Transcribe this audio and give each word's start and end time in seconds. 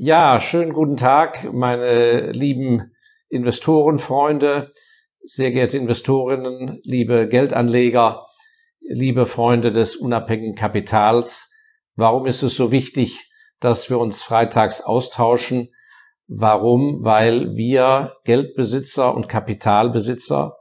Ja, 0.00 0.38
schönen 0.38 0.74
guten 0.74 0.96
Tag, 0.96 1.52
meine 1.52 2.30
lieben 2.30 2.92
Investorenfreunde, 3.30 4.72
sehr 5.24 5.50
geehrte 5.50 5.76
Investorinnen, 5.76 6.78
liebe 6.84 7.26
Geldanleger, 7.26 8.28
liebe 8.78 9.26
Freunde 9.26 9.72
des 9.72 9.96
unabhängigen 9.96 10.54
Kapitals. 10.54 11.52
Warum 11.96 12.26
ist 12.26 12.44
es 12.44 12.54
so 12.54 12.70
wichtig, 12.70 13.28
dass 13.58 13.90
wir 13.90 13.98
uns 13.98 14.22
freitags 14.22 14.82
austauschen? 14.82 15.70
Warum? 16.28 17.02
Weil 17.02 17.56
wir 17.56 18.12
Geldbesitzer 18.22 19.12
und 19.12 19.28
Kapitalbesitzer 19.28 20.58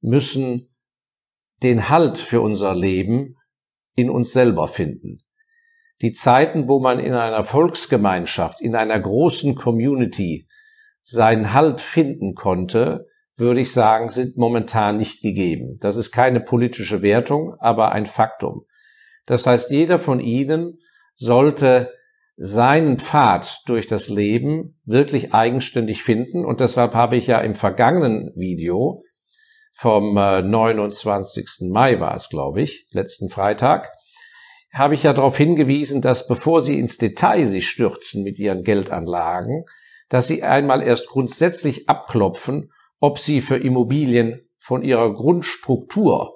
müssen 0.00 0.74
den 1.62 1.90
Halt 1.90 2.16
für 2.16 2.40
unser 2.40 2.74
Leben 2.74 3.36
in 3.96 4.08
uns 4.08 4.32
selber 4.32 4.66
finden 4.66 5.18
die 6.02 6.12
Zeiten, 6.12 6.68
wo 6.68 6.80
man 6.80 7.00
in 7.00 7.14
einer 7.14 7.42
Volksgemeinschaft, 7.42 8.60
in 8.60 8.76
einer 8.76 8.98
großen 8.98 9.54
Community 9.54 10.46
seinen 11.02 11.52
Halt 11.52 11.80
finden 11.80 12.34
konnte, 12.34 13.06
würde 13.36 13.60
ich 13.60 13.72
sagen, 13.72 14.10
sind 14.10 14.36
momentan 14.36 14.96
nicht 14.96 15.22
gegeben. 15.22 15.78
Das 15.80 15.96
ist 15.96 16.10
keine 16.10 16.40
politische 16.40 17.02
Wertung, 17.02 17.54
aber 17.60 17.92
ein 17.92 18.06
Faktum. 18.06 18.64
Das 19.26 19.46
heißt, 19.46 19.70
jeder 19.70 19.98
von 19.98 20.20
Ihnen 20.20 20.78
sollte 21.14 21.92
seinen 22.36 22.98
Pfad 22.98 23.62
durch 23.66 23.86
das 23.86 24.08
Leben 24.08 24.78
wirklich 24.84 25.34
eigenständig 25.34 26.02
finden. 26.02 26.44
Und 26.44 26.60
deshalb 26.60 26.94
habe 26.94 27.16
ich 27.16 27.26
ja 27.26 27.40
im 27.40 27.54
vergangenen 27.54 28.32
Video 28.36 29.02
vom 29.74 30.14
29. 30.14 31.46
Äh, 31.60 31.64
Mai 31.66 32.00
war 32.00 32.14
es, 32.14 32.28
glaube 32.28 32.62
ich, 32.62 32.86
letzten 32.92 33.28
Freitag, 33.28 33.90
habe 34.72 34.94
ich 34.94 35.02
ja 35.02 35.12
darauf 35.12 35.36
hingewiesen, 35.36 36.00
dass 36.02 36.26
bevor 36.26 36.60
Sie 36.60 36.78
ins 36.78 36.98
Detail 36.98 37.46
sich 37.46 37.68
stürzen 37.68 38.22
mit 38.22 38.38
Ihren 38.38 38.62
Geldanlagen, 38.62 39.64
dass 40.08 40.26
Sie 40.26 40.42
einmal 40.42 40.82
erst 40.82 41.08
grundsätzlich 41.08 41.88
abklopfen, 41.88 42.72
ob 43.00 43.18
Sie 43.18 43.40
für 43.40 43.56
Immobilien 43.56 44.48
von 44.58 44.82
Ihrer 44.82 45.12
Grundstruktur, 45.14 46.34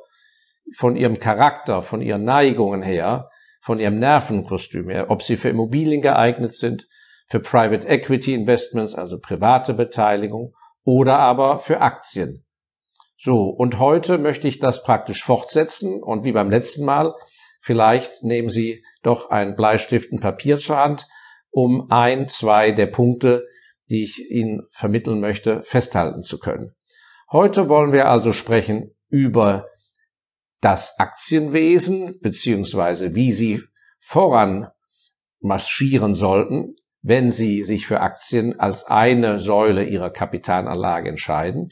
von 0.76 0.96
Ihrem 0.96 1.18
Charakter, 1.18 1.82
von 1.82 2.00
Ihren 2.00 2.24
Neigungen 2.24 2.82
her, 2.82 3.28
von 3.60 3.78
Ihrem 3.78 3.98
Nervenkostüm 3.98 4.88
her, 4.88 5.10
ob 5.10 5.22
Sie 5.22 5.36
für 5.36 5.48
Immobilien 5.48 6.00
geeignet 6.00 6.54
sind, 6.54 6.88
für 7.28 7.40
Private 7.40 7.86
Equity 7.86 8.34
Investments, 8.34 8.94
also 8.94 9.18
private 9.18 9.74
Beteiligung, 9.74 10.54
oder 10.84 11.18
aber 11.18 11.60
für 11.60 11.80
Aktien. 11.80 12.44
So, 13.18 13.44
und 13.44 13.78
heute 13.78 14.18
möchte 14.18 14.48
ich 14.48 14.58
das 14.58 14.82
praktisch 14.82 15.22
fortsetzen 15.22 16.02
und 16.02 16.24
wie 16.24 16.32
beim 16.32 16.50
letzten 16.50 16.84
Mal 16.84 17.14
Vielleicht 17.62 18.24
nehmen 18.24 18.48
Sie 18.48 18.84
doch 19.02 19.30
einen 19.30 19.54
Bleistift 19.54 20.10
und 20.10 20.20
Papier 20.20 20.58
zur 20.58 20.78
Hand, 20.78 21.06
um 21.50 21.90
ein, 21.90 22.28
zwei 22.28 22.72
der 22.72 22.86
Punkte, 22.86 23.46
die 23.88 24.02
ich 24.02 24.30
Ihnen 24.30 24.62
vermitteln 24.72 25.20
möchte, 25.20 25.62
festhalten 25.62 26.22
zu 26.22 26.38
können. 26.38 26.74
Heute 27.30 27.68
wollen 27.68 27.92
wir 27.92 28.08
also 28.08 28.32
sprechen 28.32 28.94
über 29.08 29.68
das 30.60 30.98
Aktienwesen 30.98 32.18
beziehungsweise 32.20 33.14
wie 33.14 33.30
Sie 33.30 33.62
voran 34.00 34.68
marschieren 35.40 36.14
sollten, 36.14 36.74
wenn 37.00 37.30
Sie 37.30 37.62
sich 37.62 37.86
für 37.86 38.00
Aktien 38.00 38.58
als 38.58 38.84
eine 38.86 39.38
Säule 39.38 39.84
Ihrer 39.84 40.10
Kapitalanlage 40.10 41.08
entscheiden. 41.08 41.68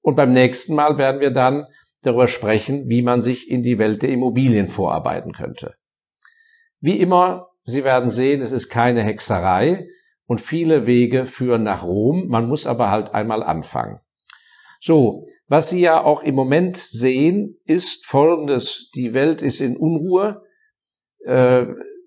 Und 0.00 0.16
beim 0.16 0.32
nächsten 0.34 0.74
Mal 0.74 0.98
werden 0.98 1.20
wir 1.20 1.30
dann 1.30 1.66
darüber 2.06 2.28
sprechen, 2.28 2.88
wie 2.88 3.02
man 3.02 3.20
sich 3.20 3.50
in 3.50 3.62
die 3.62 3.78
Welt 3.78 4.02
der 4.02 4.10
Immobilien 4.10 4.68
vorarbeiten 4.68 5.32
könnte. 5.32 5.74
Wie 6.80 6.98
immer, 6.98 7.48
Sie 7.64 7.82
werden 7.82 8.10
sehen, 8.10 8.42
es 8.42 8.52
ist 8.52 8.68
keine 8.68 9.02
Hexerei 9.02 9.88
und 10.26 10.40
viele 10.40 10.86
Wege 10.86 11.26
führen 11.26 11.62
nach 11.62 11.82
Rom. 11.82 12.28
Man 12.28 12.46
muss 12.46 12.66
aber 12.66 12.90
halt 12.90 13.14
einmal 13.14 13.42
anfangen. 13.42 14.00
So, 14.80 15.24
was 15.46 15.70
Sie 15.70 15.80
ja 15.80 16.02
auch 16.02 16.22
im 16.22 16.34
Moment 16.34 16.76
sehen, 16.76 17.58
ist 17.64 18.06
Folgendes. 18.06 18.90
Die 18.94 19.14
Welt 19.14 19.42
ist 19.42 19.60
in 19.60 19.76
Unruhe. 19.76 20.42
Äh, 21.24 21.66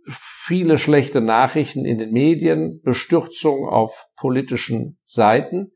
viele 0.09 0.77
schlechte 0.77 1.21
Nachrichten 1.21 1.85
in 1.85 1.97
den 1.97 2.11
Medien, 2.11 2.81
Bestürzung 2.83 3.67
auf 3.67 4.07
politischen 4.15 4.99
Seiten. 5.05 5.71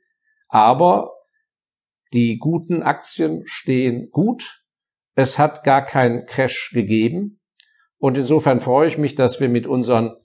Aber 0.47 1.11
die 2.13 2.37
guten 2.37 2.83
Aktien 2.83 3.43
stehen 3.45 4.09
gut. 4.11 4.63
Es 5.15 5.39
hat 5.39 5.63
gar 5.63 5.85
keinen 5.85 6.25
Crash 6.25 6.71
gegeben. 6.73 7.39
Und 7.97 8.17
insofern 8.17 8.61
freue 8.61 8.87
ich 8.87 8.97
mich, 8.97 9.15
dass 9.15 9.39
wir 9.39 9.49
mit 9.49 9.67
unseren 9.67 10.15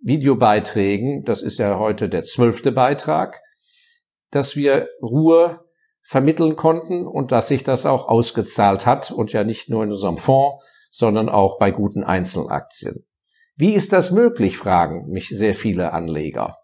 Videobeiträgen, 0.00 1.24
das 1.24 1.42
ist 1.42 1.58
ja 1.58 1.78
heute 1.78 2.08
der 2.08 2.24
zwölfte 2.24 2.72
Beitrag, 2.72 3.40
dass 4.30 4.54
wir 4.54 4.88
Ruhe 5.00 5.64
vermitteln 6.02 6.56
konnten 6.56 7.06
und 7.06 7.32
dass 7.32 7.48
sich 7.48 7.64
das 7.64 7.86
auch 7.86 8.08
ausgezahlt 8.08 8.84
hat 8.84 9.10
und 9.10 9.32
ja 9.32 9.44
nicht 9.44 9.70
nur 9.70 9.82
in 9.82 9.92
unserem 9.92 10.18
Fonds, 10.18 10.62
sondern 10.90 11.30
auch 11.30 11.58
bei 11.58 11.70
guten 11.70 12.04
Einzelaktien. 12.04 13.06
Wie 13.56 13.72
ist 13.72 13.92
das 13.92 14.10
möglich, 14.10 14.58
fragen 14.58 15.08
mich 15.08 15.28
sehr 15.28 15.54
viele 15.54 15.92
Anleger. 15.92 16.58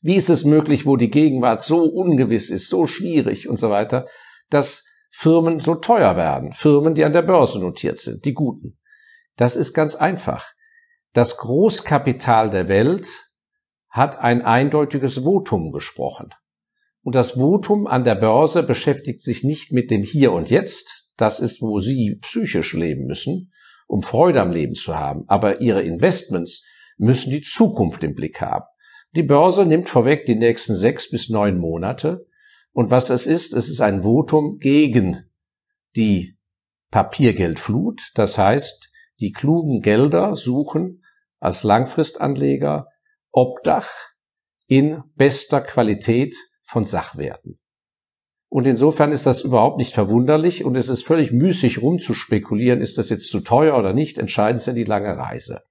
Wie 0.00 0.14
ist 0.14 0.30
es 0.30 0.44
möglich, 0.44 0.86
wo 0.86 0.96
die 0.96 1.10
Gegenwart 1.10 1.60
so 1.60 1.82
ungewiss 1.82 2.50
ist, 2.50 2.68
so 2.68 2.86
schwierig 2.86 3.48
und 3.48 3.56
so 3.56 3.70
weiter, 3.70 4.06
dass 4.50 4.84
Firmen 5.10 5.60
so 5.60 5.74
teuer 5.74 6.16
werden? 6.16 6.52
Firmen, 6.52 6.94
die 6.94 7.04
an 7.04 7.12
der 7.12 7.22
Börse 7.22 7.58
notiert 7.58 7.98
sind, 7.98 8.24
die 8.24 8.34
guten. 8.34 8.78
Das 9.36 9.56
ist 9.56 9.72
ganz 9.72 9.94
einfach. 9.94 10.46
Das 11.12 11.36
Großkapital 11.36 12.50
der 12.50 12.68
Welt 12.68 13.08
hat 13.88 14.18
ein 14.20 14.42
eindeutiges 14.42 15.18
Votum 15.18 15.72
gesprochen. 15.72 16.30
Und 17.02 17.14
das 17.14 17.32
Votum 17.32 17.86
an 17.86 18.04
der 18.04 18.16
Börse 18.16 18.62
beschäftigt 18.62 19.22
sich 19.22 19.42
nicht 19.42 19.72
mit 19.72 19.90
dem 19.90 20.02
Hier 20.02 20.32
und 20.32 20.50
Jetzt, 20.50 21.08
das 21.16 21.40
ist, 21.40 21.62
wo 21.62 21.78
Sie 21.78 22.18
psychisch 22.20 22.74
leben 22.74 23.06
müssen, 23.06 23.52
um 23.86 24.02
Freude 24.02 24.40
am 24.40 24.50
Leben 24.50 24.74
zu 24.74 24.96
haben, 24.96 25.24
aber 25.26 25.60
Ihre 25.60 25.82
Investments 25.82 26.64
müssen 26.98 27.30
die 27.30 27.40
Zukunft 27.40 28.04
im 28.04 28.14
Blick 28.14 28.40
haben. 28.40 28.66
Die 29.16 29.22
Börse 29.22 29.64
nimmt 29.64 29.88
vorweg 29.88 30.26
die 30.26 30.34
nächsten 30.34 30.74
sechs 30.74 31.10
bis 31.10 31.28
neun 31.30 31.58
Monate. 31.58 32.26
Und 32.72 32.90
was 32.90 33.10
es 33.10 33.26
ist, 33.26 33.54
es 33.54 33.68
ist 33.68 33.80
ein 33.80 34.02
Votum 34.02 34.58
gegen 34.58 35.24
die 35.96 36.36
Papiergeldflut. 36.90 38.10
Das 38.14 38.38
heißt, 38.38 38.90
die 39.20 39.32
klugen 39.32 39.80
Gelder 39.80 40.36
suchen 40.36 41.02
als 41.40 41.62
Langfristanleger 41.62 42.88
Obdach 43.32 43.88
in 44.66 45.02
bester 45.14 45.60
Qualität 45.60 46.36
von 46.64 46.84
Sachwerten. 46.84 47.58
Und 48.50 48.66
insofern 48.66 49.12
ist 49.12 49.26
das 49.26 49.42
überhaupt 49.42 49.76
nicht 49.76 49.92
verwunderlich 49.92 50.64
und 50.64 50.74
es 50.76 50.88
ist 50.88 51.06
völlig 51.06 51.32
müßig 51.32 51.82
rumzuspekulieren, 51.82 52.80
ist 52.80 52.96
das 52.96 53.10
jetzt 53.10 53.30
zu 53.30 53.40
teuer 53.40 53.76
oder 53.76 53.92
nicht, 53.92 54.18
entscheidend 54.18 54.66
ist 54.66 54.74
die 54.74 54.84
lange 54.84 55.16
Reise. 55.16 55.62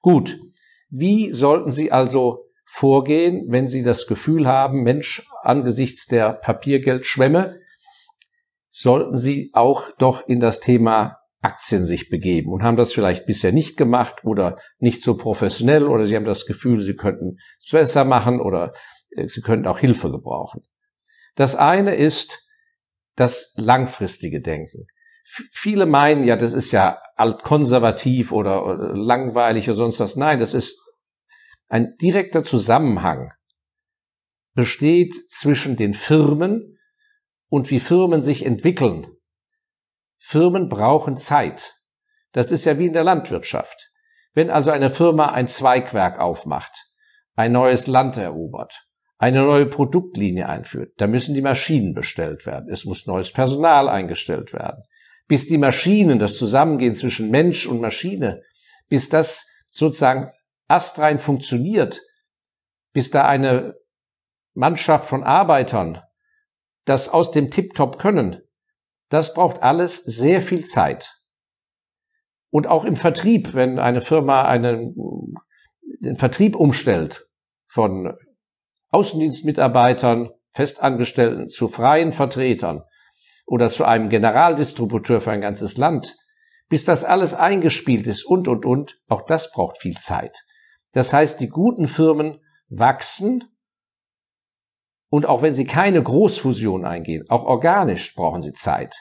Gut, 0.00 0.40
wie 0.88 1.32
sollten 1.32 1.70
Sie 1.70 1.90
also 1.90 2.49
vorgehen, 2.72 3.46
wenn 3.48 3.66
Sie 3.66 3.82
das 3.82 4.06
Gefühl 4.06 4.46
haben, 4.46 4.82
Mensch, 4.82 5.28
angesichts 5.42 6.06
der 6.06 6.32
Papiergeldschwemme, 6.32 7.60
sollten 8.70 9.18
Sie 9.18 9.50
auch 9.52 9.90
doch 9.98 10.26
in 10.28 10.40
das 10.40 10.60
Thema 10.60 11.18
Aktien 11.42 11.84
sich 11.84 12.10
begeben 12.10 12.52
und 12.52 12.62
haben 12.62 12.76
das 12.76 12.92
vielleicht 12.92 13.26
bisher 13.26 13.52
nicht 13.52 13.76
gemacht 13.76 14.24
oder 14.24 14.58
nicht 14.78 15.02
so 15.02 15.16
professionell 15.16 15.86
oder 15.88 16.06
Sie 16.06 16.14
haben 16.14 16.24
das 16.24 16.46
Gefühl, 16.46 16.80
Sie 16.80 16.94
könnten 16.94 17.38
es 17.58 17.70
besser 17.70 18.04
machen 18.04 18.40
oder 18.40 18.72
äh, 19.10 19.28
Sie 19.28 19.40
könnten 19.40 19.66
auch 19.66 19.78
Hilfe 19.78 20.10
gebrauchen. 20.10 20.62
Das 21.34 21.56
eine 21.56 21.96
ist 21.96 22.46
das 23.16 23.52
langfristige 23.56 24.40
Denken. 24.40 24.86
Viele 25.52 25.86
meinen 25.86 26.24
ja, 26.24 26.36
das 26.36 26.52
ist 26.52 26.70
ja 26.72 27.00
altkonservativ 27.16 28.32
oder, 28.32 28.64
oder 28.64 28.96
langweilig 28.96 29.68
oder 29.68 29.76
sonst 29.76 30.00
was. 30.00 30.16
Nein, 30.16 30.38
das 30.38 30.54
ist 30.54 30.79
ein 31.70 31.96
direkter 31.98 32.42
Zusammenhang 32.42 33.32
besteht 34.54 35.14
zwischen 35.30 35.76
den 35.76 35.94
Firmen 35.94 36.78
und 37.48 37.70
wie 37.70 37.78
Firmen 37.78 38.22
sich 38.22 38.44
entwickeln. 38.44 39.06
Firmen 40.18 40.68
brauchen 40.68 41.16
Zeit. 41.16 41.80
Das 42.32 42.50
ist 42.50 42.64
ja 42.64 42.78
wie 42.78 42.86
in 42.86 42.92
der 42.92 43.04
Landwirtschaft. 43.04 43.90
Wenn 44.34 44.50
also 44.50 44.70
eine 44.70 44.90
Firma 44.90 45.30
ein 45.30 45.46
Zweigwerk 45.46 46.18
aufmacht, 46.18 46.90
ein 47.36 47.52
neues 47.52 47.86
Land 47.86 48.16
erobert, 48.16 48.84
eine 49.18 49.42
neue 49.42 49.66
Produktlinie 49.66 50.48
einführt, 50.48 50.92
da 50.96 51.06
müssen 51.06 51.34
die 51.34 51.40
Maschinen 51.40 51.94
bestellt 51.94 52.46
werden. 52.46 52.68
Es 52.68 52.84
muss 52.84 53.06
neues 53.06 53.32
Personal 53.32 53.88
eingestellt 53.88 54.52
werden. 54.52 54.82
Bis 55.28 55.46
die 55.46 55.58
Maschinen, 55.58 56.18
das 56.18 56.36
Zusammengehen 56.36 56.96
zwischen 56.96 57.30
Mensch 57.30 57.66
und 57.66 57.80
Maschine, 57.80 58.42
bis 58.88 59.08
das 59.08 59.46
sozusagen 59.70 60.32
astrein 60.70 61.18
funktioniert, 61.18 62.00
bis 62.92 63.10
da 63.10 63.26
eine 63.26 63.74
Mannschaft 64.54 65.08
von 65.08 65.22
Arbeitern 65.22 66.02
das 66.84 67.08
aus 67.08 67.30
dem 67.30 67.50
Tip-Top 67.50 67.98
können, 67.98 68.42
das 69.10 69.34
braucht 69.34 69.62
alles 69.62 70.02
sehr 70.04 70.40
viel 70.40 70.64
Zeit. 70.64 71.20
Und 72.50 72.66
auch 72.66 72.84
im 72.84 72.96
Vertrieb, 72.96 73.54
wenn 73.54 73.78
eine 73.78 74.00
Firma 74.00 74.42
einen, 74.42 74.92
den 76.00 76.16
Vertrieb 76.16 76.56
umstellt 76.56 77.28
von 77.68 78.16
Außendienstmitarbeitern, 78.88 80.30
Festangestellten 80.52 81.48
zu 81.48 81.68
freien 81.68 82.12
Vertretern 82.12 82.82
oder 83.46 83.68
zu 83.68 83.84
einem 83.84 84.08
Generaldistributeur 84.08 85.20
für 85.20 85.30
ein 85.30 85.40
ganzes 85.40 85.76
Land, 85.76 86.16
bis 86.68 86.84
das 86.84 87.04
alles 87.04 87.34
eingespielt 87.34 88.06
ist 88.08 88.24
und, 88.24 88.48
und, 88.48 88.64
und, 88.64 89.00
auch 89.08 89.22
das 89.22 89.52
braucht 89.52 89.78
viel 89.78 89.96
Zeit. 89.96 90.36
Das 90.92 91.12
heißt, 91.12 91.40
die 91.40 91.48
guten 91.48 91.86
Firmen 91.86 92.40
wachsen 92.68 93.44
und 95.08 95.26
auch 95.26 95.42
wenn 95.42 95.54
sie 95.54 95.64
keine 95.64 96.02
Großfusion 96.02 96.84
eingehen, 96.84 97.24
auch 97.28 97.44
organisch 97.44 98.14
brauchen 98.14 98.42
sie 98.42 98.52
Zeit. 98.52 98.94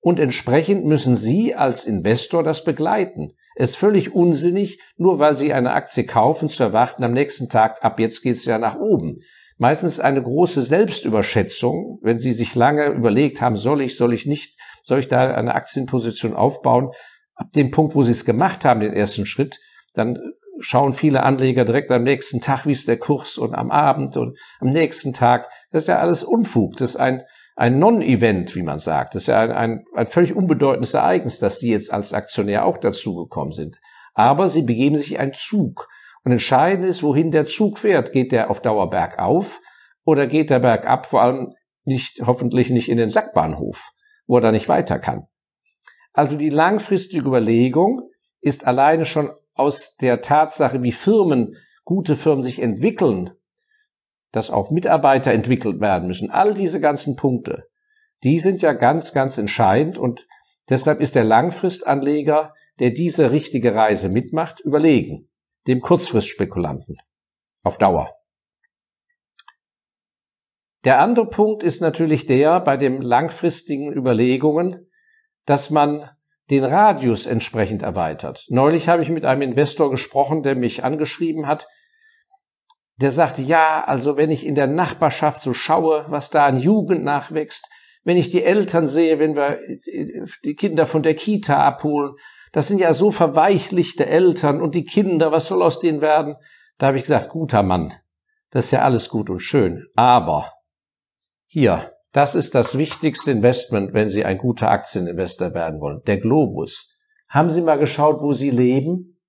Und 0.00 0.20
entsprechend 0.20 0.84
müssen 0.84 1.16
Sie 1.16 1.54
als 1.54 1.84
Investor 1.84 2.44
das 2.44 2.64
begleiten. 2.64 3.32
Es 3.56 3.70
ist 3.70 3.76
völlig 3.76 4.14
unsinnig, 4.14 4.80
nur 4.96 5.18
weil 5.18 5.34
Sie 5.34 5.52
eine 5.52 5.72
Aktie 5.72 6.04
kaufen, 6.04 6.48
zu 6.48 6.62
erwarten 6.62 7.02
am 7.02 7.12
nächsten 7.12 7.48
Tag, 7.48 7.84
ab 7.84 7.98
jetzt 7.98 8.22
geht's 8.22 8.44
ja 8.44 8.58
nach 8.58 8.76
oben. 8.76 9.18
Meistens 9.56 9.98
eine 9.98 10.22
große 10.22 10.62
Selbstüberschätzung, 10.62 11.98
wenn 12.02 12.20
Sie 12.20 12.32
sich 12.32 12.54
lange 12.54 12.86
überlegt 12.90 13.40
haben, 13.40 13.56
soll 13.56 13.82
ich, 13.82 13.96
soll 13.96 14.14
ich 14.14 14.24
nicht, 14.24 14.56
soll 14.84 15.00
ich 15.00 15.08
da 15.08 15.34
eine 15.34 15.56
Aktienposition 15.56 16.36
aufbauen. 16.36 16.92
Ab 17.34 17.52
dem 17.52 17.72
Punkt, 17.72 17.96
wo 17.96 18.04
Sie 18.04 18.12
es 18.12 18.24
gemacht 18.24 18.64
haben, 18.64 18.78
den 18.78 18.92
ersten 18.92 19.26
Schritt, 19.26 19.58
dann 19.94 20.20
schauen 20.60 20.92
viele 20.92 21.22
Anleger 21.22 21.64
direkt 21.64 21.90
am 21.90 22.02
nächsten 22.02 22.40
Tag, 22.40 22.66
wie 22.66 22.72
ist 22.72 22.88
der 22.88 22.98
Kurs 22.98 23.38
und 23.38 23.54
am 23.54 23.70
Abend 23.70 24.16
und 24.16 24.38
am 24.60 24.70
nächsten 24.70 25.12
Tag. 25.12 25.48
Das 25.70 25.84
ist 25.84 25.88
ja 25.88 25.98
alles 25.98 26.22
Unfug. 26.22 26.76
Das 26.76 26.90
ist 26.90 26.96
ein, 26.96 27.22
ein 27.56 27.78
Non-Event, 27.78 28.54
wie 28.54 28.62
man 28.62 28.78
sagt. 28.78 29.14
Das 29.14 29.22
ist 29.22 29.26
ja 29.28 29.40
ein, 29.40 29.52
ein, 29.52 29.84
ein 29.94 30.06
völlig 30.06 30.34
unbedeutendes 30.34 30.94
Ereignis, 30.94 31.38
dass 31.38 31.58
Sie 31.58 31.70
jetzt 31.70 31.92
als 31.92 32.12
Aktionär 32.12 32.64
auch 32.64 32.78
dazugekommen 32.78 33.52
sind. 33.52 33.78
Aber 34.14 34.48
Sie 34.48 34.62
begeben 34.62 34.96
sich 34.96 35.18
einen 35.18 35.34
Zug. 35.34 35.88
Und 36.24 36.32
entscheidend 36.32 36.86
ist, 36.86 37.02
wohin 37.02 37.30
der 37.30 37.46
Zug 37.46 37.78
fährt. 37.78 38.12
Geht 38.12 38.32
der 38.32 38.50
auf 38.50 38.60
Dauer 38.60 38.90
bergauf 38.90 39.60
oder 40.04 40.26
geht 40.26 40.50
der 40.50 40.58
bergab, 40.58 41.06
vor 41.06 41.22
allem 41.22 41.54
nicht, 41.84 42.22
hoffentlich 42.26 42.70
nicht 42.70 42.88
in 42.88 42.98
den 42.98 43.10
Sackbahnhof, 43.10 43.90
wo 44.26 44.36
er 44.38 44.40
da 44.42 44.52
nicht 44.52 44.68
weiter 44.68 44.98
kann. 44.98 45.26
Also 46.12 46.36
die 46.36 46.50
langfristige 46.50 47.26
Überlegung 47.26 48.02
ist 48.40 48.66
alleine 48.66 49.04
schon 49.04 49.30
aus 49.58 49.96
der 49.96 50.20
Tatsache, 50.20 50.82
wie 50.82 50.92
Firmen, 50.92 51.56
gute 51.84 52.16
Firmen 52.16 52.42
sich 52.42 52.60
entwickeln, 52.60 53.30
dass 54.32 54.50
auch 54.50 54.70
Mitarbeiter 54.70 55.32
entwickelt 55.32 55.80
werden 55.80 56.08
müssen. 56.08 56.30
All 56.30 56.54
diese 56.54 56.80
ganzen 56.80 57.16
Punkte, 57.16 57.68
die 58.22 58.38
sind 58.38 58.62
ja 58.62 58.72
ganz, 58.72 59.12
ganz 59.12 59.38
entscheidend 59.38 59.98
und 59.98 60.26
deshalb 60.68 61.00
ist 61.00 61.14
der 61.14 61.24
Langfristanleger, 61.24 62.54
der 62.78 62.90
diese 62.90 63.30
richtige 63.30 63.74
Reise 63.74 64.08
mitmacht, 64.08 64.60
überlegen, 64.60 65.28
dem 65.66 65.80
Kurzfristspekulanten 65.80 66.98
auf 67.62 67.78
Dauer. 67.78 68.14
Der 70.84 71.00
andere 71.00 71.28
Punkt 71.28 71.62
ist 71.62 71.80
natürlich 71.80 72.26
der 72.26 72.60
bei 72.60 72.76
den 72.76 73.02
langfristigen 73.02 73.92
Überlegungen, 73.92 74.88
dass 75.44 75.70
man 75.70 76.08
den 76.50 76.64
Radius 76.64 77.26
entsprechend 77.26 77.82
erweitert. 77.82 78.44
Neulich 78.48 78.88
habe 78.88 79.02
ich 79.02 79.10
mit 79.10 79.24
einem 79.24 79.42
Investor 79.42 79.90
gesprochen, 79.90 80.42
der 80.42 80.54
mich 80.54 80.84
angeschrieben 80.84 81.46
hat, 81.46 81.66
der 83.00 83.12
sagte, 83.12 83.42
ja, 83.42 83.84
also 83.86 84.16
wenn 84.16 84.30
ich 84.30 84.44
in 84.44 84.54
der 84.54 84.66
Nachbarschaft 84.66 85.40
so 85.40 85.54
schaue, 85.54 86.06
was 86.08 86.30
da 86.30 86.46
an 86.46 86.58
Jugend 86.58 87.04
nachwächst, 87.04 87.68
wenn 88.02 88.16
ich 88.16 88.30
die 88.30 88.42
Eltern 88.42 88.88
sehe, 88.88 89.18
wenn 89.18 89.36
wir 89.36 89.60
die 90.44 90.54
Kinder 90.54 90.86
von 90.86 91.02
der 91.02 91.14
Kita 91.14 91.64
abholen, 91.64 92.14
das 92.52 92.66
sind 92.66 92.80
ja 92.80 92.94
so 92.94 93.10
verweichlichte 93.10 94.06
Eltern 94.06 94.60
und 94.60 94.74
die 94.74 94.84
Kinder, 94.84 95.30
was 95.30 95.46
soll 95.46 95.62
aus 95.62 95.80
denen 95.80 96.00
werden? 96.00 96.36
Da 96.78 96.88
habe 96.88 96.96
ich 96.96 97.04
gesagt, 97.04 97.28
guter 97.28 97.62
Mann, 97.62 97.92
das 98.50 98.66
ist 98.66 98.70
ja 98.70 98.80
alles 98.80 99.08
gut 99.08 99.30
und 99.30 99.40
schön, 99.40 99.86
aber 99.94 100.54
hier, 101.46 101.92
das 102.12 102.34
ist 102.34 102.54
das 102.54 102.78
wichtigste 102.78 103.30
Investment, 103.30 103.92
wenn 103.92 104.08
Sie 104.08 104.24
ein 104.24 104.38
guter 104.38 104.70
Aktieninvestor 104.70 105.54
werden 105.54 105.80
wollen, 105.80 106.02
der 106.06 106.18
Globus. 106.18 106.94
Haben 107.28 107.50
Sie 107.50 107.60
mal 107.60 107.78
geschaut, 107.78 108.20
wo 108.20 108.32
Sie 108.32 108.50
leben? 108.50 109.20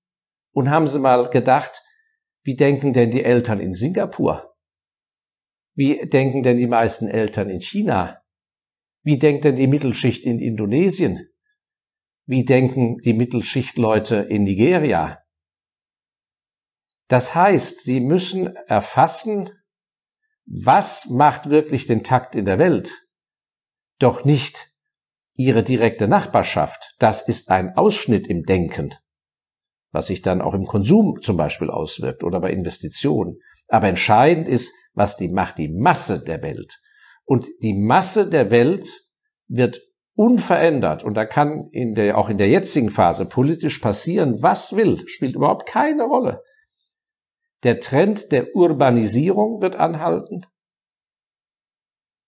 Und 0.52 0.70
haben 0.70 0.88
Sie 0.88 1.00
mal 1.00 1.30
gedacht, 1.30 1.84
wie 2.44 2.56
denken 2.56 2.94
denn 2.94 3.12
die 3.12 3.24
Eltern 3.24 3.60
in 3.60 3.74
Singapur? 3.74 4.56
Wie 5.76 6.08
denken 6.08 6.44
denn 6.44 6.58
die 6.58 6.68
meisten 6.68 7.08
Eltern 7.08 7.50
in 7.50 7.62
China? 7.62 8.22
Wie 9.04 9.20
denkt 9.20 9.46
denn 9.46 9.56
die 9.56 9.68
Mittelschicht 9.68 10.26
in 10.26 10.40
Indonesien? 10.40 11.30
Wie 12.26 12.46
denken 12.46 12.98
die 12.98 13.14
Mittelschichtleute 13.14 14.18
in 14.18 14.44
Nigeria? 14.44 15.20
Das 17.08 17.34
heißt, 17.34 17.82
sie 17.82 18.02
müssen 18.02 18.56
erfassen, 18.68 19.50
was 20.50 21.10
macht 21.10 21.50
wirklich 21.50 21.88
den 21.88 22.04
Takt 22.04 22.36
in 22.36 22.46
der 22.46 22.60
Welt? 22.60 23.06
Doch 24.00 24.26
nicht 24.26 24.72
ihre 25.36 25.64
direkte 25.64 26.08
Nachbarschaft. 26.08 26.96
Das 27.00 27.28
ist 27.28 27.50
ein 27.50 27.78
Ausschnitt 27.78 28.28
im 28.28 28.44
Denken 28.44 28.96
was 29.92 30.08
sich 30.08 30.22
dann 30.22 30.42
auch 30.42 30.54
im 30.54 30.66
Konsum 30.66 31.22
zum 31.22 31.38
Beispiel 31.38 31.70
auswirkt 31.70 32.24
oder 32.24 32.40
bei 32.40 32.52
Investitionen. 32.52 33.40
Aber 33.68 33.88
entscheidend 33.88 34.48
ist, 34.48 34.74
was 34.94 35.18
die 35.18 35.30
macht 35.30 35.58
die 35.58 35.70
Masse 35.70 36.24
der 36.24 36.42
Welt. 36.42 36.80
Und 37.26 37.48
die 37.62 37.74
Masse 37.74 38.30
der 38.30 38.52
Welt 38.52 39.06
wird 39.48 39.82
unverändert 40.16 41.04
und 41.04 41.16
da 41.16 41.26
kann 41.26 41.70
in 41.72 41.96
der, 41.96 42.18
auch 42.18 42.30
in 42.30 42.38
der 42.38 42.50
jetzigen 42.50 42.90
Phase 42.90 43.26
politisch 43.26 43.80
passieren, 43.80 44.42
was 44.42 44.76
will, 44.76 45.08
spielt 45.08 45.36
überhaupt 45.36 45.66
keine 45.66 46.04
Rolle. 46.04 46.42
Der 47.64 47.80
Trend 47.80 48.32
der 48.32 48.56
Urbanisierung 48.56 49.62
wird 49.62 49.76
anhalten. 49.76 50.46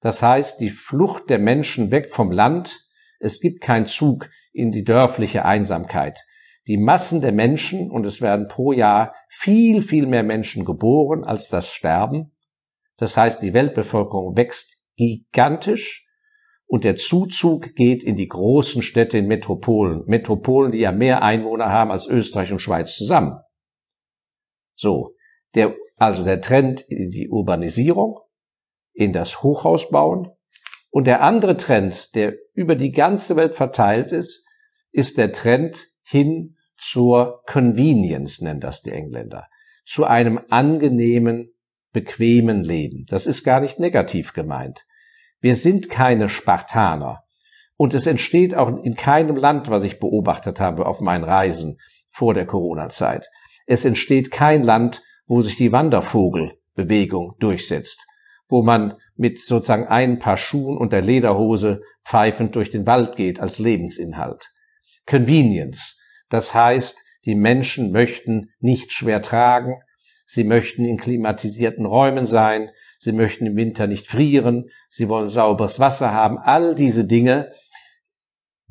Das 0.02 0.22
heißt, 0.22 0.60
die 0.60 0.72
Flucht 0.72 1.30
der 1.30 1.40
Menschen 1.40 1.92
weg 1.92 2.10
vom 2.10 2.32
Land. 2.32 2.88
Es 3.20 3.40
gibt 3.40 3.62
keinen 3.62 3.86
Zug 3.86 4.30
in 4.52 4.72
die 4.72 4.84
dörfliche 4.84 5.46
Einsamkeit 5.46 6.20
die 6.68 6.78
Massen 6.78 7.22
der 7.22 7.32
Menschen, 7.32 7.90
und 7.90 8.06
es 8.06 8.22
werden 8.22 8.48
pro 8.48 8.72
Jahr 8.72 9.16
viel, 9.30 9.82
viel 9.82 10.06
mehr 10.06 10.24
Menschen 10.24 10.66
geboren, 10.66 11.24
als 11.24 11.50
das 11.50 11.74
sterben. 11.74 12.32
Das 12.98 13.18
heißt, 13.18 13.42
die 13.42 13.54
Weltbevölkerung 13.54 14.38
wächst 14.38 14.82
gigantisch 14.96 16.08
und 16.68 16.84
der 16.84 16.96
Zuzug 16.96 17.76
geht 17.76 18.04
in 18.04 18.16
die 18.16 18.28
großen 18.28 18.84
Städte, 18.84 19.18
in 19.18 19.28
Metropolen. 19.28 20.04
Metropolen, 20.06 20.72
die 20.72 20.80
ja 20.80 20.92
mehr 20.92 21.24
Einwohner 21.24 21.72
haben 21.72 21.92
als 21.92 22.08
Österreich 22.08 22.52
und 22.52 22.60
Schweiz 22.60 22.96
zusammen. 22.96 23.40
So, 24.76 25.16
der, 25.56 25.76
also 25.98 26.24
der 26.24 26.42
Trend 26.42 26.82
in 26.82 27.10
die 27.10 27.30
Urbanisierung, 27.30 28.20
in 28.94 29.14
das 29.14 29.44
Hochhausbauen. 29.44 30.30
Und 30.90 31.08
der 31.08 31.22
andere 31.22 31.58
Trend, 31.58 32.16
der 32.16 32.36
über 32.54 32.76
die 32.76 32.92
ganze 32.92 33.36
Welt 33.36 33.56
verteilt 33.56 34.12
ist, 34.12 34.46
ist 34.92 35.18
der 35.18 35.32
Trend 35.32 35.88
hin 36.04 36.58
zur 36.78 37.44
Convenience, 37.46 38.42
nennen 38.42 38.60
das 38.60 38.82
die 38.82 38.92
Engländer, 38.92 39.48
zu 39.86 40.06
einem 40.06 40.42
angenehmen, 40.50 41.54
bequemen 41.94 42.64
Leben. 42.64 43.06
Das 43.08 43.28
ist 43.28 43.44
gar 43.44 43.62
nicht 43.62 43.80
negativ 43.80 44.34
gemeint. 44.34 44.86
Wir 45.40 45.56
sind 45.56 45.90
keine 45.90 46.30
Spartaner. 46.30 47.24
Und 47.78 47.94
es 47.94 48.06
entsteht 48.06 48.54
auch 48.54 48.84
in 48.84 48.96
keinem 48.96 49.36
Land, 49.36 49.70
was 49.70 49.84
ich 49.84 50.00
beobachtet 50.00 50.60
habe 50.60 50.86
auf 50.86 51.02
meinen 51.02 51.24
Reisen 51.24 51.80
vor 52.10 52.34
der 52.34 52.46
Corona-Zeit. 52.46 53.28
Es 53.66 53.86
entsteht 53.86 54.30
kein 54.30 54.64
Land, 54.64 55.02
wo 55.32 55.40
sich 55.40 55.56
die 55.56 55.72
Wandervogelbewegung 55.72 57.36
durchsetzt, 57.40 58.06
wo 58.50 58.64
man 58.64 58.98
mit 59.16 59.40
sozusagen 59.40 59.88
ein 59.88 60.20
paar 60.20 60.36
Schuhen 60.36 60.78
und 60.78 60.92
der 60.92 61.02
Lederhose 61.02 61.84
pfeifend 62.04 62.54
durch 62.58 62.70
den 62.70 62.86
Wald 62.86 63.16
geht 63.16 63.40
als 63.40 63.58
Lebensinhalt. 63.58 64.50
Convenience. 65.06 65.98
Das 66.28 66.54
heißt, 66.54 67.02
die 67.24 67.36
Menschen 67.36 67.94
möchten 67.94 68.50
nicht 68.60 68.92
schwer 68.92 69.22
tragen, 69.22 69.80
sie 70.26 70.44
möchten 70.44 70.84
in 70.84 70.98
klimatisierten 70.98 71.86
Räumen 71.86 72.26
sein, 72.26 72.70
sie 73.00 73.14
möchten 73.14 73.46
im 73.46 73.56
Winter 73.56 73.88
nicht 73.88 74.08
frieren, 74.08 74.70
sie 74.90 75.08
wollen 75.08 75.30
sauberes 75.30 75.80
Wasser 75.80 76.12
haben, 76.12 76.40
all 76.40 76.76
diese 76.76 77.06
Dinge, 77.06 77.54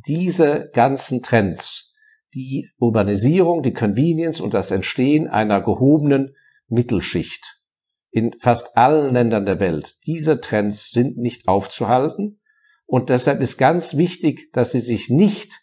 diese 0.07 0.69
ganzen 0.75 1.23
Trends, 1.23 1.95
die 2.35 2.69
Urbanisierung, 2.79 3.63
die 3.63 3.73
Convenience 3.73 4.43
und 4.43 4.53
das 4.53 4.71
Entstehen 4.71 5.27
einer 5.27 5.63
gehobenen 5.63 6.35
Mittelschicht 6.71 7.61
in 8.11 8.35
fast 8.41 8.77
allen 8.77 9.13
Ländern 9.13 9.47
der 9.47 9.61
Welt, 9.61 9.97
diese 10.07 10.41
Trends 10.41 10.91
sind 10.91 11.17
nicht 11.17 11.47
aufzuhalten 11.47 12.41
und 12.87 13.09
deshalb 13.09 13.41
ist 13.41 13.57
ganz 13.57 13.97
wichtig, 13.97 14.51
dass 14.53 14.73
sie 14.73 14.81
sich 14.81 15.09
nicht 15.11 15.61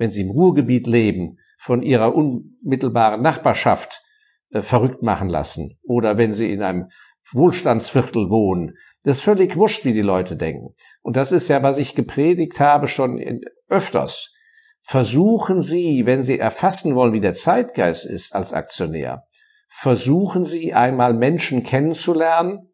wenn 0.00 0.10
sie 0.10 0.22
im 0.22 0.30
Ruhrgebiet 0.30 0.86
leben, 0.86 1.36
von 1.58 1.82
ihrer 1.82 2.14
unmittelbaren 2.14 3.20
Nachbarschaft 3.20 4.02
äh, 4.50 4.62
verrückt 4.62 5.02
machen 5.02 5.28
lassen 5.28 5.78
oder 5.82 6.16
wenn 6.16 6.32
sie 6.32 6.50
in 6.50 6.62
einem 6.62 6.88
Wohlstandsviertel 7.32 8.30
wohnen. 8.30 8.76
Das 9.04 9.18
ist 9.18 9.24
völlig 9.24 9.56
wurscht, 9.56 9.84
wie 9.84 9.92
die 9.92 10.00
Leute 10.00 10.36
denken. 10.36 10.74
Und 11.02 11.16
das 11.16 11.32
ist 11.32 11.48
ja, 11.48 11.62
was 11.62 11.76
ich 11.76 11.94
gepredigt 11.94 12.60
habe 12.60 12.88
schon 12.88 13.18
in, 13.18 13.42
öfters. 13.68 14.32
Versuchen 14.80 15.60
Sie, 15.60 16.06
wenn 16.06 16.22
Sie 16.22 16.38
erfassen 16.38 16.94
wollen, 16.94 17.12
wie 17.12 17.20
der 17.20 17.34
Zeitgeist 17.34 18.06
ist 18.06 18.34
als 18.34 18.54
Aktionär, 18.54 19.24
versuchen 19.70 20.44
Sie 20.44 20.74
einmal 20.74 21.14
Menschen 21.14 21.62
kennenzulernen, 21.62 22.70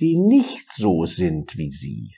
die 0.00 0.16
nicht 0.16 0.72
so 0.72 1.04
sind 1.04 1.56
wie 1.56 1.70
Sie. 1.70 2.14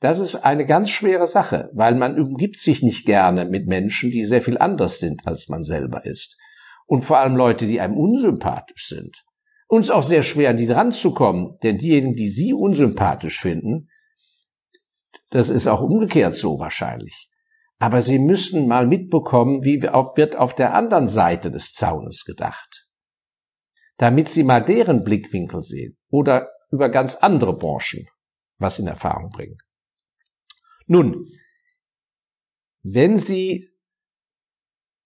Das 0.00 0.18
ist 0.18 0.34
eine 0.34 0.66
ganz 0.66 0.90
schwere 0.90 1.28
Sache, 1.28 1.70
weil 1.74 1.94
man 1.94 2.20
umgibt 2.20 2.58
sich 2.58 2.82
nicht 2.82 3.06
gerne 3.06 3.44
mit 3.44 3.68
Menschen, 3.68 4.10
die 4.10 4.24
sehr 4.24 4.42
viel 4.42 4.58
anders 4.58 4.98
sind, 4.98 5.26
als 5.26 5.48
man 5.48 5.62
selber 5.62 6.04
ist. 6.04 6.36
Und 6.86 7.04
vor 7.04 7.18
allem 7.18 7.36
Leute, 7.36 7.66
die 7.66 7.80
einem 7.80 7.96
unsympathisch 7.96 8.88
sind. 8.88 9.24
Uns 9.68 9.90
auch 9.90 10.02
sehr 10.02 10.24
schwer 10.24 10.50
an 10.50 10.56
die 10.56 10.66
dran 10.66 10.90
zu 10.90 11.14
kommen, 11.14 11.56
denn 11.62 11.78
diejenigen, 11.78 12.16
die 12.16 12.28
Sie 12.28 12.52
unsympathisch 12.52 13.40
finden, 13.40 13.88
das 15.30 15.48
ist 15.48 15.66
auch 15.66 15.80
umgekehrt 15.80 16.34
so 16.34 16.58
wahrscheinlich. 16.58 17.30
Aber 17.78 18.02
Sie 18.02 18.18
müssen 18.18 18.66
mal 18.66 18.86
mitbekommen, 18.86 19.62
wie 19.62 19.80
wird 19.82 20.36
auf 20.36 20.54
der 20.54 20.74
anderen 20.74 21.08
Seite 21.08 21.50
des 21.50 21.72
Zaunes 21.72 22.24
gedacht. 22.24 22.86
Damit 24.02 24.28
Sie 24.28 24.42
mal 24.42 24.64
deren 24.64 25.04
Blickwinkel 25.04 25.62
sehen 25.62 25.96
oder 26.10 26.48
über 26.72 26.88
ganz 26.88 27.14
andere 27.14 27.56
Branchen 27.56 28.08
was 28.58 28.80
in 28.80 28.88
Erfahrung 28.88 29.30
bringen. 29.30 29.58
Nun, 30.88 31.28
wenn 32.82 33.16
Sie 33.16 33.68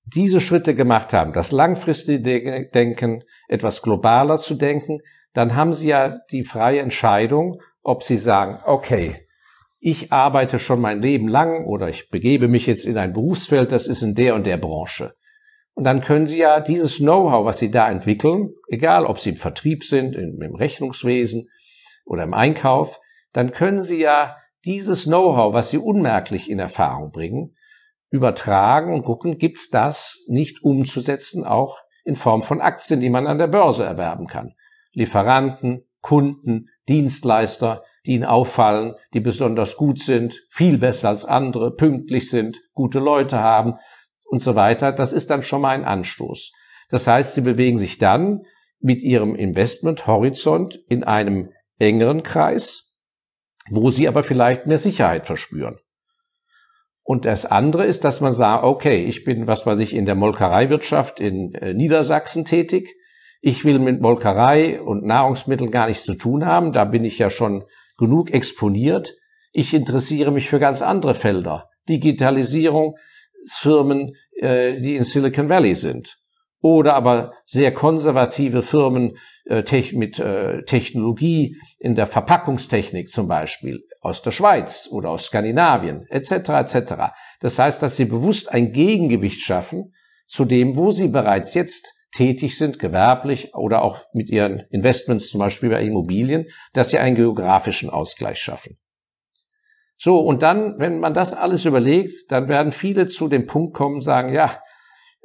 diese 0.04 0.40
Schritte 0.40 0.74
gemacht 0.74 1.12
haben, 1.12 1.34
das 1.34 1.52
langfristige 1.52 2.70
Denken, 2.72 3.22
etwas 3.48 3.82
globaler 3.82 4.40
zu 4.40 4.54
denken, 4.54 5.00
dann 5.34 5.54
haben 5.56 5.74
Sie 5.74 5.88
ja 5.88 6.20
die 6.30 6.42
freie 6.42 6.80
Entscheidung, 6.80 7.60
ob 7.82 8.02
Sie 8.02 8.16
sagen, 8.16 8.62
okay, 8.64 9.28
ich 9.78 10.10
arbeite 10.10 10.58
schon 10.58 10.80
mein 10.80 11.02
Leben 11.02 11.28
lang 11.28 11.66
oder 11.66 11.90
ich 11.90 12.08
begebe 12.08 12.48
mich 12.48 12.64
jetzt 12.64 12.86
in 12.86 12.96
ein 12.96 13.12
Berufsfeld, 13.12 13.72
das 13.72 13.88
ist 13.88 14.00
in 14.00 14.14
der 14.14 14.34
und 14.34 14.46
der 14.46 14.56
Branche. 14.56 15.14
Und 15.76 15.84
dann 15.84 16.00
können 16.00 16.26
Sie 16.26 16.38
ja 16.38 16.60
dieses 16.60 16.96
Know-how, 16.98 17.44
was 17.44 17.58
Sie 17.58 17.70
da 17.70 17.88
entwickeln, 17.88 18.54
egal 18.68 19.06
ob 19.06 19.20
Sie 19.20 19.30
im 19.30 19.36
Vertrieb 19.36 19.84
sind, 19.84 20.16
im 20.16 20.54
Rechnungswesen 20.54 21.48
oder 22.04 22.24
im 22.24 22.34
Einkauf, 22.34 22.98
dann 23.32 23.52
können 23.52 23.82
Sie 23.82 24.00
ja 24.00 24.36
dieses 24.66 25.04
Know-how, 25.04 25.54
was 25.54 25.70
sie 25.70 25.78
unmerklich 25.78 26.50
in 26.50 26.58
Erfahrung 26.58 27.12
bringen, 27.12 27.56
übertragen 28.10 28.92
und 28.92 29.04
gucken, 29.04 29.38
gibt's 29.38 29.70
das 29.70 30.24
nicht 30.26 30.62
umzusetzen, 30.62 31.44
auch 31.44 31.78
in 32.04 32.16
Form 32.16 32.42
von 32.42 32.60
Aktien, 32.60 33.00
die 33.00 33.10
man 33.10 33.26
an 33.26 33.38
der 33.38 33.46
Börse 33.46 33.84
erwerben 33.84 34.26
kann. 34.26 34.54
Lieferanten, 34.92 35.84
Kunden, 36.00 36.68
Dienstleister, 36.88 37.84
die 38.04 38.12
ihnen 38.12 38.24
auffallen, 38.24 38.94
die 39.14 39.20
besonders 39.20 39.76
gut 39.76 39.98
sind, 40.00 40.44
viel 40.50 40.78
besser 40.78 41.08
als 41.08 41.24
andere, 41.24 41.74
pünktlich 41.74 42.30
sind, 42.30 42.60
gute 42.74 42.98
Leute 42.98 43.40
haben 43.40 43.74
und 44.28 44.42
so 44.42 44.54
weiter. 44.54 44.92
Das 44.92 45.12
ist 45.12 45.30
dann 45.30 45.42
schon 45.42 45.62
mal 45.62 45.74
ein 45.74 45.84
Anstoß. 45.84 46.52
Das 46.90 47.06
heißt, 47.06 47.34
sie 47.34 47.40
bewegen 47.40 47.78
sich 47.78 47.98
dann 47.98 48.42
mit 48.80 49.02
ihrem 49.02 49.34
Investmenthorizont 49.34 50.78
in 50.88 51.04
einem 51.04 51.50
engeren 51.78 52.22
Kreis, 52.22 52.92
wo 53.70 53.90
sie 53.90 54.08
aber 54.08 54.22
vielleicht 54.22 54.66
mehr 54.66 54.78
Sicherheit 54.78 55.26
verspüren. 55.26 55.78
Und 57.02 57.24
das 57.24 57.46
andere 57.46 57.86
ist, 57.86 58.04
dass 58.04 58.20
man 58.20 58.32
sagt, 58.32 58.64
okay, 58.64 59.04
ich 59.04 59.24
bin, 59.24 59.46
was 59.46 59.64
weiß 59.64 59.78
ich, 59.78 59.94
in 59.94 60.06
der 60.06 60.16
Molkereiwirtschaft 60.16 61.20
in 61.20 61.54
äh, 61.54 61.72
Niedersachsen 61.72 62.44
tätig. 62.44 62.96
Ich 63.40 63.64
will 63.64 63.78
mit 63.78 64.00
Molkerei 64.00 64.80
und 64.80 65.04
Nahrungsmitteln 65.04 65.70
gar 65.70 65.86
nichts 65.86 66.04
zu 66.04 66.14
tun 66.14 66.44
haben. 66.44 66.72
Da 66.72 66.84
bin 66.84 67.04
ich 67.04 67.18
ja 67.18 67.30
schon 67.30 67.64
genug 67.96 68.32
exponiert. 68.32 69.16
Ich 69.52 69.72
interessiere 69.72 70.32
mich 70.32 70.48
für 70.48 70.58
ganz 70.58 70.82
andere 70.82 71.14
Felder. 71.14 71.70
Digitalisierung, 71.88 72.96
Firmen, 73.48 74.14
äh, 74.40 74.80
die 74.80 74.96
in 74.96 75.04
Silicon 75.04 75.48
Valley 75.48 75.74
sind. 75.74 76.18
Oder 76.62 76.94
aber 76.94 77.32
sehr 77.44 77.72
konservative 77.72 78.62
Firmen 78.62 79.18
äh, 79.44 79.62
mit 79.92 80.18
äh, 80.18 80.64
Technologie 80.64 81.56
in 81.78 81.94
der 81.94 82.06
Verpackungstechnik 82.06 83.10
zum 83.10 83.28
Beispiel 83.28 83.82
aus 84.00 84.22
der 84.22 84.30
Schweiz 84.30 84.88
oder 84.90 85.10
aus 85.10 85.26
Skandinavien 85.26 86.06
etc. 86.08 86.48
etc. 86.48 86.94
Das 87.40 87.58
heißt, 87.58 87.82
dass 87.82 87.96
sie 87.96 88.06
bewusst 88.06 88.52
ein 88.52 88.72
Gegengewicht 88.72 89.42
schaffen 89.42 89.92
zu 90.26 90.44
dem, 90.44 90.76
wo 90.76 90.90
sie 90.90 91.08
bereits 91.08 91.54
jetzt 91.54 91.92
tätig 92.12 92.56
sind, 92.56 92.78
gewerblich 92.78 93.54
oder 93.54 93.82
auch 93.82 94.00
mit 94.12 94.30
ihren 94.30 94.60
Investments 94.70 95.28
zum 95.28 95.40
Beispiel 95.40 95.70
bei 95.70 95.82
Immobilien, 95.82 96.46
dass 96.72 96.90
sie 96.90 96.98
einen 96.98 97.16
geografischen 97.16 97.90
Ausgleich 97.90 98.40
schaffen. 98.40 98.78
So, 99.98 100.20
und 100.20 100.42
dann, 100.42 100.78
wenn 100.78 101.00
man 101.00 101.14
das 101.14 101.32
alles 101.34 101.64
überlegt, 101.64 102.30
dann 102.30 102.48
werden 102.48 102.72
viele 102.72 103.06
zu 103.06 103.28
dem 103.28 103.46
Punkt 103.46 103.74
kommen, 103.74 104.02
sagen, 104.02 104.32
ja, 104.32 104.50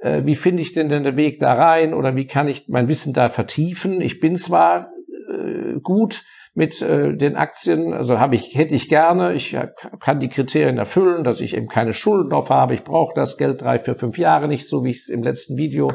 äh, 0.01 0.21
wie 0.25 0.35
finde 0.35 0.61
ich 0.61 0.73
denn 0.73 0.89
denn 0.89 1.03
den 1.03 1.17
Weg 1.17 1.39
da 1.39 1.53
rein 1.53 1.93
oder 1.93 2.15
wie 2.15 2.25
kann 2.25 2.47
ich 2.47 2.67
mein 2.67 2.87
Wissen 2.87 3.13
da 3.13 3.29
vertiefen? 3.29 4.01
Ich 4.01 4.19
bin 4.19 4.35
zwar 4.35 4.91
äh, 5.29 5.79
gut 5.81 6.23
mit 6.53 6.81
äh, 6.81 7.15
den 7.15 7.35
Aktien, 7.35 7.93
also 7.93 8.19
habe 8.19 8.35
ich 8.35 8.55
hätte 8.55 8.75
ich 8.75 8.89
gerne, 8.89 9.33
ich 9.33 9.57
kann 9.99 10.19
die 10.19 10.29
Kriterien 10.29 10.77
erfüllen, 10.77 11.23
dass 11.23 11.39
ich 11.39 11.55
eben 11.55 11.67
keine 11.67 11.93
Schulden 11.93 12.29
drauf 12.29 12.49
habe, 12.49 12.73
ich 12.73 12.83
brauche 12.83 13.13
das 13.13 13.37
Geld 13.37 13.61
drei, 13.61 13.79
vier, 13.79 13.95
fünf 13.95 14.17
Jahre 14.17 14.47
nicht, 14.47 14.67
so 14.67 14.83
wie 14.83 14.89
ich 14.89 14.97
es 14.97 15.09
im 15.09 15.23
letzten 15.23 15.57
Video 15.57 15.89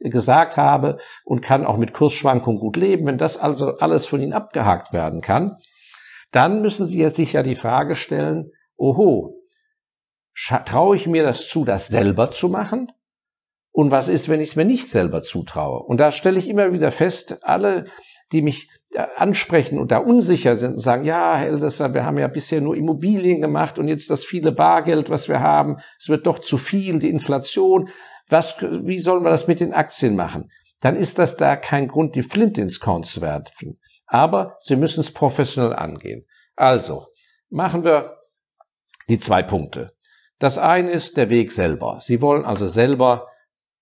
gesagt 0.00 0.56
habe 0.56 0.98
und 1.24 1.40
kann 1.40 1.64
auch 1.64 1.78
mit 1.78 1.94
Kursschwankungen 1.94 2.60
gut 2.60 2.76
leben. 2.76 3.06
Wenn 3.06 3.16
das 3.16 3.38
also 3.38 3.76
alles 3.78 4.06
von 4.06 4.20
Ihnen 4.20 4.34
abgehakt 4.34 4.92
werden 4.92 5.22
kann, 5.22 5.56
dann 6.34 6.62
müssen 6.62 6.84
Sie 6.84 7.08
sich 7.10 7.32
ja 7.32 7.44
die 7.44 7.54
Frage 7.54 7.94
stellen, 7.94 8.50
oho, 8.76 9.40
traue 10.64 10.96
ich 10.96 11.06
mir 11.06 11.22
das 11.22 11.48
zu, 11.48 11.64
das 11.64 11.86
selber 11.86 12.30
zu 12.30 12.48
machen? 12.48 12.90
Und 13.70 13.92
was 13.92 14.08
ist, 14.08 14.28
wenn 14.28 14.40
ich 14.40 14.50
es 14.50 14.56
mir 14.56 14.64
nicht 14.64 14.90
selber 14.90 15.22
zutraue? 15.22 15.80
Und 15.80 15.98
da 15.98 16.10
stelle 16.10 16.38
ich 16.38 16.48
immer 16.48 16.72
wieder 16.72 16.90
fest, 16.90 17.38
alle, 17.42 17.84
die 18.32 18.42
mich 18.42 18.68
äh, 18.92 19.06
ansprechen 19.16 19.78
und 19.78 19.92
da 19.92 19.98
unsicher 19.98 20.56
sind 20.56 20.74
und 20.74 20.80
sagen, 20.80 21.04
ja, 21.04 21.36
Herr 21.36 21.48
Elsässer, 21.48 21.94
wir 21.94 22.04
haben 22.04 22.18
ja 22.18 22.28
bisher 22.28 22.60
nur 22.60 22.76
Immobilien 22.76 23.40
gemacht 23.40 23.78
und 23.78 23.86
jetzt 23.86 24.10
das 24.10 24.24
viele 24.24 24.50
Bargeld, 24.50 25.10
was 25.10 25.28
wir 25.28 25.38
haben, 25.38 25.76
es 25.98 26.08
wird 26.08 26.26
doch 26.26 26.40
zu 26.40 26.58
viel, 26.58 26.98
die 26.98 27.10
Inflation. 27.10 27.90
Was, 28.28 28.56
wie 28.60 28.98
sollen 28.98 29.22
wir 29.22 29.30
das 29.30 29.46
mit 29.46 29.60
den 29.60 29.72
Aktien 29.72 30.16
machen? 30.16 30.50
Dann 30.80 30.96
ist 30.96 31.18
das 31.18 31.36
da 31.36 31.54
kein 31.54 31.86
Grund, 31.86 32.16
die 32.16 32.22
Flint 32.22 32.58
ins 32.58 32.80
Korn 32.80 33.04
zu 33.04 33.20
werfen. 33.20 33.78
Aber 34.14 34.54
Sie 34.60 34.76
müssen 34.76 35.00
es 35.00 35.12
professionell 35.12 35.72
angehen. 35.72 36.24
Also, 36.54 37.08
machen 37.50 37.82
wir 37.82 38.16
die 39.08 39.18
zwei 39.18 39.42
Punkte. 39.42 39.92
Das 40.38 40.56
eine 40.56 40.92
ist 40.92 41.16
der 41.16 41.30
Weg 41.30 41.50
selber. 41.50 41.98
Sie 42.00 42.20
wollen 42.20 42.44
also 42.44 42.68
selber 42.68 43.26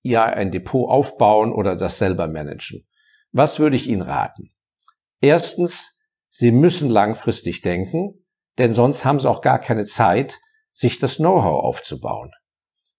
ja 0.01 0.25
ein 0.25 0.51
Depot 0.51 0.89
aufbauen 0.89 1.53
oder 1.53 1.77
das 1.77 1.99
selber 1.99 2.29
managen. 2.29 2.89
Was 3.33 3.59
würde 3.59 3.77
ich 3.77 3.87
Ihnen 3.87 4.01
raten? 4.01 4.55
Erstens, 5.21 6.01
Sie 6.29 6.51
müssen 6.51 6.89
langfristig 6.89 7.61
denken, 7.61 8.25
denn 8.57 8.73
sonst 8.73 9.05
haben 9.05 9.21
Sie 9.21 9.29
auch 9.29 9.43
gar 9.43 9.59
keine 9.59 9.85
Zeit, 9.85 10.39
sich 10.73 10.99
das 10.99 11.17
Know-how 11.17 11.63
aufzubauen. 11.63 12.31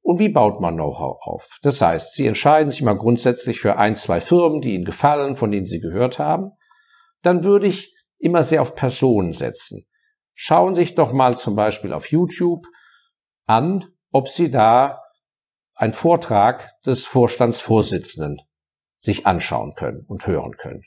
Und 0.03 0.19
wie 0.19 0.29
baut 0.29 0.61
man 0.61 0.75
Know-how 0.75 1.17
auf? 1.23 1.57
Das 1.63 1.81
heißt, 1.81 2.13
Sie 2.13 2.27
entscheiden 2.27 2.69
sich 2.69 2.83
mal 2.83 2.95
grundsätzlich 2.95 3.59
für 3.59 3.77
ein, 3.77 3.95
zwei 3.95 4.21
Firmen, 4.21 4.61
die 4.61 4.75
Ihnen 4.75 4.85
gefallen, 4.85 5.35
von 5.35 5.49
denen 5.49 5.65
Sie 5.65 5.79
gehört 5.79 6.19
haben. 6.19 6.51
Dann 7.23 7.43
würde 7.43 7.67
ich 7.67 7.95
immer 8.19 8.43
sehr 8.43 8.61
auf 8.61 8.75
Personen 8.75 9.33
setzen. 9.33 9.85
Schauen 10.35 10.75
Sie 10.75 10.81
sich 10.81 10.95
doch 10.95 11.11
mal 11.11 11.37
zum 11.37 11.55
Beispiel 11.55 11.93
auf 11.93 12.11
YouTube 12.11 12.65
an, 13.45 13.91
ob 14.11 14.29
Sie 14.29 14.49
da 14.49 15.01
ein 15.75 15.93
Vortrag 15.93 16.69
des 16.85 17.05
Vorstandsvorsitzenden 17.05 18.39
sich 19.01 19.25
anschauen 19.25 19.73
können 19.75 20.05
und 20.07 20.27
hören 20.27 20.55
können. 20.57 20.83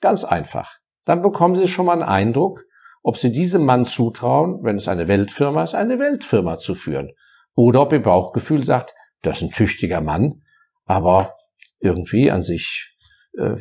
Ganz 0.00 0.24
einfach. 0.24 0.78
Dann 1.04 1.22
bekommen 1.22 1.56
Sie 1.56 1.68
schon 1.68 1.86
mal 1.86 1.92
einen 1.92 2.02
Eindruck, 2.02 2.64
ob 3.02 3.16
Sie 3.16 3.30
diesem 3.30 3.64
Mann 3.64 3.84
zutrauen, 3.84 4.62
wenn 4.62 4.76
es 4.76 4.88
eine 4.88 5.08
Weltfirma 5.08 5.62
ist, 5.64 5.74
eine 5.74 5.98
Weltfirma 5.98 6.56
zu 6.56 6.74
führen. 6.74 7.12
Oder 7.54 7.82
ob 7.82 7.92
Ihr 7.92 8.02
Bauchgefühl 8.02 8.64
sagt, 8.64 8.94
das 9.22 9.38
ist 9.38 9.42
ein 9.42 9.50
tüchtiger 9.50 10.00
Mann, 10.00 10.42
aber 10.84 11.36
irgendwie 11.78 12.30
an 12.30 12.42
sich, 12.42 12.91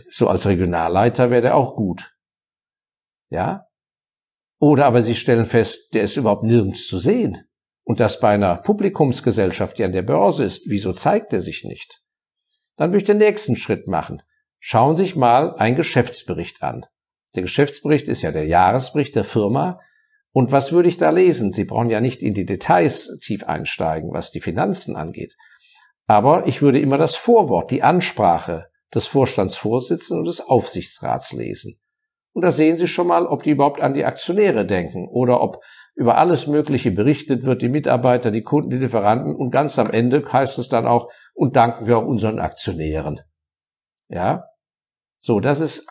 so 0.10 0.28
als 0.28 0.46
Regionalleiter 0.46 1.30
wäre 1.30 1.42
der 1.42 1.56
auch 1.56 1.76
gut. 1.76 2.14
Ja? 3.30 3.68
Oder 4.60 4.86
aber 4.86 5.02
Sie 5.02 5.16
stellen 5.16 5.46
fest, 5.46 5.94
der 5.94 6.04
ist 6.04 6.18
überhaupt 6.18 6.44
nirgends 6.44 6.88
zu 6.88 7.00
sehen. 7.00 7.48
Und 7.84 8.00
das 8.00 8.20
bei 8.20 8.30
einer 8.30 8.58
Publikumsgesellschaft, 8.58 9.78
die 9.78 9.84
an 9.84 9.92
der 9.92 10.04
Börse 10.04 10.44
ist, 10.44 10.70
wieso 10.70 10.94
zeigt 10.94 11.34
er 11.34 11.40
sich 11.40 11.64
nicht? 11.64 12.04
Dann 12.78 12.92
würde 12.92 13.00
ich 13.00 13.04
den 13.06 13.18
nächsten 13.18 13.56
Schritt 13.56 13.88
machen. 13.88 14.22
Schauen 14.60 14.96
Sie 14.96 15.04
sich 15.04 15.16
mal 15.16 15.56
einen 15.56 15.76
Geschäftsbericht 15.76 16.62
an. 16.62 16.86
Der 17.36 17.42
Geschäftsbericht 17.42 18.08
ist 18.08 18.22
ja 18.22 18.32
der 18.32 18.46
Jahresbericht 18.46 19.16
der 19.16 19.24
Firma. 19.24 19.80
Und 20.32 20.52
was 20.52 20.72
würde 20.72 20.90
ich 20.90 20.98
da 20.98 21.10
lesen? 21.10 21.52
Sie 21.52 21.66
brauchen 21.66 21.90
ja 21.90 22.00
nicht 22.00 22.22
in 22.22 22.34
die 22.34 22.46
Details 22.46 23.18
tief 23.22 23.44
einsteigen, 23.44 24.14
was 24.14 24.32
die 24.32 24.42
Finanzen 24.42 24.96
angeht. 24.96 25.36
Aber 26.06 26.46
ich 26.46 26.62
würde 26.62 26.80
immer 26.80 26.98
das 26.98 27.16
Vorwort, 27.16 27.72
die 27.72 27.84
Ansprache 27.84 28.71
des 28.94 29.08
Vorstandsvorsitzenden 29.08 30.22
und 30.22 30.28
des 30.28 30.42
Aufsichtsrats 30.42 31.34
lesen. 31.34 31.80
Und 32.34 32.44
da 32.44 32.52
sehen 32.52 32.78
Sie 32.78 32.88
schon 32.88 33.08
mal, 33.08 33.26
ob 33.26 33.44
die 33.44 33.52
überhaupt 33.52 33.82
an 33.82 33.94
die 33.94 34.06
Aktionäre 34.06 34.66
denken 34.66 35.08
oder 35.08 35.42
ob 35.42 35.62
über 35.96 36.18
alles 36.18 36.48
Mögliche 36.48 36.92
berichtet 36.92 37.44
wird, 37.44 37.62
die 37.62 37.70
Mitarbeiter, 37.70 38.32
die 38.32 38.44
Kunden, 38.44 38.70
die 38.70 38.78
Lieferanten 38.78 39.36
und 39.36 39.52
ganz 39.52 39.78
am 39.78 39.90
Ende 39.90 40.24
heißt 40.32 40.58
es 40.58 40.70
dann 40.70 40.88
auch, 40.88 41.12
und 41.34 41.56
danken 41.56 41.88
wir 41.88 41.98
auch 41.98 42.06
unseren 42.06 42.40
Aktionären. 42.40 43.20
Ja. 44.08 44.46
So, 45.20 45.40
das 45.40 45.60
ist 45.60 45.88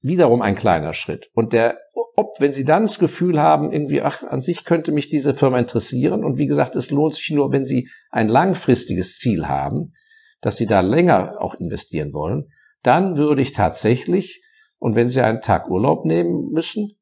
wiederum 0.00 0.42
ein 0.42 0.54
kleiner 0.54 0.94
Schritt. 0.94 1.30
Und 1.34 1.52
der, 1.52 1.78
ob, 2.16 2.40
wenn 2.40 2.52
Sie 2.52 2.64
dann 2.64 2.82
das 2.82 2.98
Gefühl 2.98 3.40
haben, 3.40 3.72
irgendwie, 3.72 4.02
ach, 4.02 4.22
an 4.22 4.40
sich 4.40 4.64
könnte 4.64 4.92
mich 4.92 5.08
diese 5.08 5.34
Firma 5.34 5.58
interessieren. 5.58 6.24
Und 6.24 6.38
wie 6.38 6.46
gesagt, 6.46 6.76
es 6.76 6.90
lohnt 6.90 7.14
sich 7.14 7.30
nur, 7.30 7.52
wenn 7.52 7.64
Sie 7.64 7.88
ein 8.10 8.28
langfristiges 8.28 9.18
Ziel 9.18 9.48
haben, 9.48 9.92
dass 10.40 10.56
Sie 10.56 10.66
da 10.66 10.80
länger 10.80 11.36
auch 11.40 11.54
investieren 11.54 12.12
wollen, 12.12 12.52
dann 12.82 13.16
würde 13.16 13.42
ich 13.42 13.52
tatsächlich, 13.52 14.42
und 14.78 14.94
wenn 14.94 15.08
Sie 15.08 15.20
einen 15.20 15.42
Tag 15.42 15.68
Urlaub 15.68 16.04
nehmen 16.04 16.50
müssen, 16.50 16.96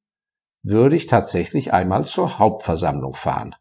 würde 0.62 0.96
ich 0.96 1.06
tatsächlich 1.06 1.72
einmal 1.72 2.04
zur 2.04 2.38
Hauptversammlung 2.38 3.14
fahren. 3.14 3.54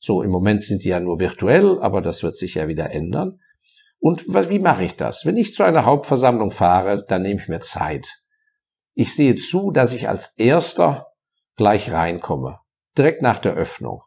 So, 0.00 0.22
im 0.22 0.30
Moment 0.30 0.62
sind 0.62 0.82
die 0.84 0.88
ja 0.88 0.98
nur 0.98 1.20
virtuell, 1.20 1.80
aber 1.80 2.00
das 2.02 2.22
wird 2.22 2.36
sich 2.36 2.54
ja 2.54 2.66
wieder 2.66 2.90
ändern. 2.90 3.38
Und 4.00 4.26
wie 4.26 4.58
mache 4.58 4.82
ich 4.82 4.96
das? 4.96 5.24
Wenn 5.24 5.36
ich 5.36 5.54
zu 5.54 5.62
einer 5.62 5.84
Hauptversammlung 5.84 6.50
fahre, 6.50 7.04
dann 7.06 7.22
nehme 7.22 7.40
ich 7.40 7.48
mir 7.48 7.60
Zeit. 7.60 8.20
Ich 8.94 9.14
sehe 9.14 9.36
zu, 9.36 9.70
dass 9.70 9.92
ich 9.92 10.08
als 10.08 10.36
erster 10.36 11.12
gleich 11.54 11.92
reinkomme, 11.92 12.58
direkt 12.98 13.22
nach 13.22 13.38
der 13.38 13.54
Öffnung. 13.54 14.02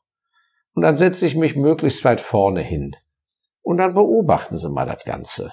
Und 0.73 0.83
dann 0.83 0.97
setze 0.97 1.25
ich 1.25 1.35
mich 1.35 1.55
möglichst 1.55 2.03
weit 2.03 2.19
vorne 2.19 2.61
hin. 2.61 2.91
Und 3.65 3.77
dann 3.77 3.95
beobachten 3.95 4.57
Sie 4.57 4.69
mal 4.69 4.85
das 4.85 5.03
Ganze. 5.05 5.51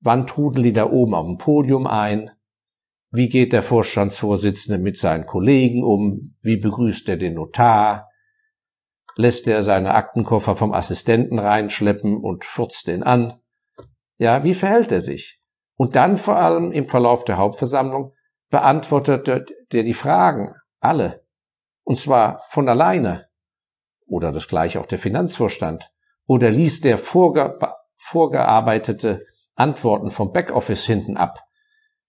Wann 0.00 0.28
trudeln 0.28 0.62
die 0.62 0.72
da 0.72 0.88
oben 0.88 1.14
auf 1.14 1.26
dem 1.26 1.36
Podium 1.36 1.88
ein? 1.88 2.30
Wie 3.10 3.28
geht 3.28 3.52
der 3.52 3.62
Vorstandsvorsitzende 3.62 4.80
mit 4.80 4.96
seinen 4.96 5.26
Kollegen 5.26 5.82
um? 5.82 6.36
Wie 6.42 6.58
begrüßt 6.58 7.08
er 7.08 7.16
den 7.16 7.34
Notar? 7.34 8.08
Lässt 9.16 9.48
er 9.48 9.64
seine 9.64 9.94
Aktenkoffer 9.94 10.54
vom 10.54 10.72
Assistenten 10.72 11.40
reinschleppen 11.40 12.18
und 12.18 12.44
furzt 12.44 12.86
den 12.86 13.02
an? 13.02 13.40
Ja, 14.18 14.44
wie 14.44 14.54
verhält 14.54 14.92
er 14.92 15.00
sich? 15.00 15.40
Und 15.76 15.96
dann 15.96 16.18
vor 16.18 16.36
allem 16.36 16.70
im 16.70 16.86
Verlauf 16.86 17.24
der 17.24 17.38
Hauptversammlung 17.38 18.14
beantwortet 18.48 19.28
er 19.28 19.82
die 19.82 19.92
Fragen, 19.92 20.54
alle. 20.78 21.24
Und 21.82 21.98
zwar 21.98 22.44
von 22.50 22.68
alleine. 22.68 23.26
Oder 24.06 24.30
das 24.30 24.46
gleiche 24.46 24.80
auch 24.80 24.86
der 24.86 25.00
Finanzvorstand. 25.00 25.90
Oder 26.28 26.50
liest 26.50 26.84
der 26.84 26.98
vorge 26.98 27.58
vorgearbeitete 27.96 29.26
Antworten 29.56 30.10
vom 30.10 30.32
Backoffice 30.32 30.84
hinten 30.84 31.16
ab. 31.16 31.40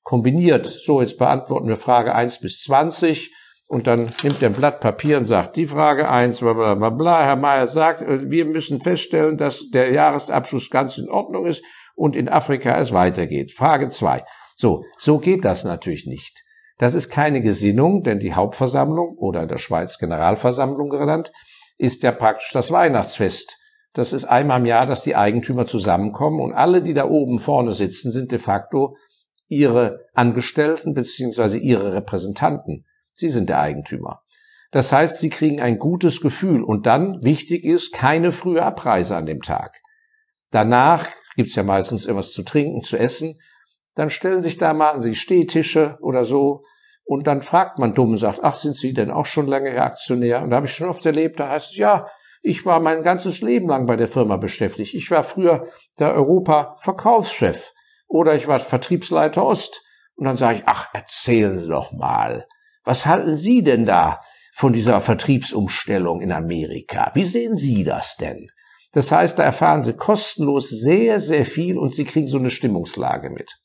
Kombiniert, 0.04 0.68
so 0.68 1.02
jetzt 1.02 1.18
beantworten 1.18 1.68
wir 1.68 1.78
Frage 1.78 2.14
1 2.14 2.40
bis 2.42 2.62
20 2.62 3.34
und 3.68 3.88
dann 3.88 4.12
nimmt 4.24 4.42
er 4.42 4.50
ein 4.50 4.56
Blatt 4.56 4.80
Papier 4.82 5.18
und 5.18 5.26
sagt, 5.26 5.56
die 5.56 5.66
Frage 5.66 6.10
1, 6.10 6.40
bla 6.40 6.54
bla 6.54 6.76
bla 6.76 6.90
bla. 6.90 7.24
Herr 7.24 7.36
Mayer 7.36 7.68
sagt, 7.68 8.02
äh, 8.02 8.30
wir 8.30 8.46
müssen 8.46 8.82
feststellen, 8.82 9.38
dass 9.38 9.70
der 9.70 9.92
Jahresabschluss 9.92 10.70
ganz 10.70 10.98
in 10.98 11.10
Ordnung 11.10 11.46
ist 11.46 11.64
und 11.96 12.16
in 12.16 12.30
Afrika 12.30 12.78
es 12.78 12.92
weitergeht. 12.92 13.52
Frage 13.52 13.90
2. 13.90 14.24
So, 14.56 14.84
so 14.98 15.20
geht 15.20 15.46
das 15.46 15.64
natürlich 15.64 16.06
nicht. 16.06 16.44
Das 16.78 16.94
ist 16.94 17.10
keine 17.10 17.42
Gesinnung, 17.42 18.04
denn 18.04 18.20
die 18.20 18.34
Hauptversammlung 18.34 19.18
oder 19.18 19.44
in 19.44 19.50
der 19.50 19.58
Schweiz 19.58 19.98
Generalversammlung 19.98 20.90
genannt, 20.90 21.32
ist 21.78 22.04
ja 22.04 22.12
praktisch 22.12 22.52
das 22.52 22.72
Weihnachtsfest 22.72 23.59
das 23.94 24.14
ist 24.14 24.26
einmal 24.26 24.60
im 24.60 24.66
Jahr, 24.66 24.86
dass 24.86 25.02
die 25.02 25.16
Eigentümer 25.16 25.66
zusammenkommen 25.66 26.40
und 26.40 26.54
alle, 26.54 26.84
die 26.84 26.94
da 26.94 27.06
oben 27.06 27.40
vorne 27.40 27.72
sitzen, 27.72 28.12
sind 28.12 28.32
de 28.32 28.40
facto 28.40 28.96
ihre 29.48 30.06
Angestellten 30.14 30.94
beziehungsweise 30.94 31.58
ihre 31.58 31.94
Repräsentanten. 31.94 32.86
Sie 33.12 33.30
sind 33.30 33.50
der 33.50 33.60
Eigentümer. 33.60 34.22
Das 34.72 34.94
heißt, 34.94 35.20
sie 35.20 35.30
kriegen 35.30 35.60
ein 35.60 35.80
gutes 35.80 36.22
Gefühl 36.22 36.64
und 36.64 36.86
dann, 36.86 37.24
wichtig 37.24 37.64
ist, 37.64 37.92
keine 37.92 38.32
frühe 38.32 38.64
Abreise 38.64 39.16
an 39.16 39.26
dem 39.26 39.42
Tag. 39.42 39.76
Danach 40.52 41.08
gibt's 41.36 41.56
ja 41.56 41.64
meistens 41.64 42.06
irgendwas 42.06 42.32
zu 42.32 42.44
trinken, 42.44 42.82
zu 42.82 42.98
essen. 42.98 43.40
Dann 43.96 44.12
stellen 44.12 44.42
sich 44.42 44.58
da 44.58 44.74
mal 44.74 45.02
die 45.02 45.16
Stehtische 45.16 45.98
oder 46.02 46.24
so 46.24 46.64
und 47.04 47.26
dann 47.26 47.42
fragt 47.42 47.80
man 47.80 47.96
dumm 47.96 48.12
und 48.12 48.18
sagt, 48.18 48.42
ach, 48.44 48.56
sind 48.58 48.78
Sie 48.78 48.94
denn 48.94 49.10
auch 49.10 49.26
schon 49.26 49.48
lange 49.48 49.82
Aktionär? 49.82 50.44
Und 50.44 50.52
da 50.52 50.58
habe 50.58 50.68
ich 50.68 50.76
schon 50.76 50.90
oft 50.90 51.04
erlebt, 51.08 51.40
da 51.40 51.50
heißt 51.50 51.72
es, 51.72 51.78
ja, 51.78 52.08
ich 52.42 52.66
war 52.66 52.80
mein 52.80 53.04
ganzes 53.04 53.42
Leben 53.42 53.68
lang 53.68 53.86
bei 53.86 53.96
der 53.96 54.08
Firma 54.08 54.38
beschäftigt. 54.38 54.94
Ich 54.94 55.12
war 55.12 55.24
früher 55.24 55.68
der 56.00 56.14
Europa-Verkaufschef 56.14 57.74
oder 58.08 58.36
ich 58.36 58.48
war 58.48 58.60
Vertriebsleiter 58.60 59.46
Ost. 59.46 59.82
Und 60.16 60.26
dann 60.26 60.38
sage 60.38 60.60
ich, 60.60 60.64
ach, 60.66 60.88
erzählen 60.94 61.60
Sie 61.60 61.68
doch 61.68 61.92
mal, 61.92 62.46
was 62.84 63.06
halten 63.06 63.36
Sie 63.36 63.62
denn 63.62 63.86
da 63.86 64.20
von 64.54 64.74
dieser 64.74 65.00
Vertriebsumstellung 65.02 66.22
in 66.22 66.32
Amerika? 66.32 67.12
Wie 67.14 67.24
sehen 67.24 67.56
Sie 67.56 67.84
das 67.84 68.18
denn? 68.18 68.48
Das 68.92 69.12
heißt, 69.12 69.38
da 69.38 69.44
erfahren 69.44 69.84
Sie 69.84 69.94
kostenlos 69.94 70.70
sehr, 70.70 71.20
sehr 71.20 71.46
viel 71.46 71.78
und 71.78 71.94
Sie 71.94 72.06
kriegen 72.06 72.28
so 72.28 72.38
eine 72.38 72.50
Stimmungslage 72.50 73.30
mit. 73.30 73.60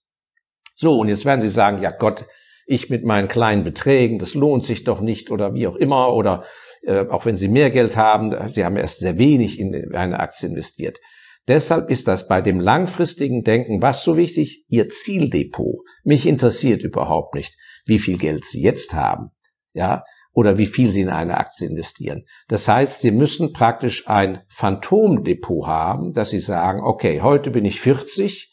So, 0.75 0.99
und 0.99 1.09
jetzt 1.09 1.25
werden 1.25 1.41
Sie 1.41 1.49
sagen, 1.49 1.81
ja 1.81 1.91
Gott, 1.91 2.27
ich 2.67 2.91
mit 2.91 3.05
meinen 3.05 3.29
kleinen 3.29 3.65
Beträgen, 3.65 4.19
das 4.19 4.35
lohnt 4.35 4.65
sich 4.65 4.85
doch 4.85 5.01
nicht 5.01 5.31
oder 5.31 5.55
wie 5.55 5.67
auch 5.67 5.77
immer 5.77 6.13
oder 6.15 6.45
äh, 6.87 7.07
auch 7.09 7.27
wenn 7.27 7.37
Sie 7.37 7.49
mehr 7.49 7.71
Geld 7.71 7.97
haben, 7.97 8.35
Sie 8.49 8.65
haben 8.65 8.77
erst 8.77 9.01
sehr 9.01 9.19
wenig 9.19 9.59
in 9.59 9.95
eine 9.95 10.21
Aktie 10.21 10.49
investiert. 10.49 10.99
Deshalb 11.47 11.91
ist 11.91 12.09
das 12.09 12.27
bei 12.27 12.41
dem 12.41 12.59
langfristigen 12.59 13.43
Denken 13.43 13.83
was 13.83 14.03
so 14.03 14.17
wichtig? 14.17 14.65
Ihr 14.69 14.89
Zieldepot. 14.89 15.85
Mich 16.03 16.27
interessiert 16.27 16.83
überhaupt 16.83 17.35
nicht, 17.35 17.57
wie 17.85 17.99
viel 17.99 18.17
Geld 18.17 18.45
Sie 18.45 18.63
jetzt 18.63 18.95
haben, 18.95 19.31
ja, 19.75 20.05
oder 20.33 20.57
wie 20.57 20.67
viel 20.67 20.91
Sie 20.91 21.03
in 21.03 21.11
eine 21.11 21.37
Aktie 21.37 21.69
investieren. 21.69 22.25
Das 22.49 22.67
heißt, 22.67 23.01
Sie 23.01 23.11
müssen 23.11 23.53
praktisch 23.53 24.09
ein 24.09 24.43
Phantomdepot 24.49 25.67
haben, 25.67 26.13
dass 26.13 26.31
Sie 26.31 26.39
sagen, 26.39 26.81
okay, 26.83 27.21
heute 27.21 27.51
bin 27.51 27.65
ich 27.65 27.81
40, 27.81 28.51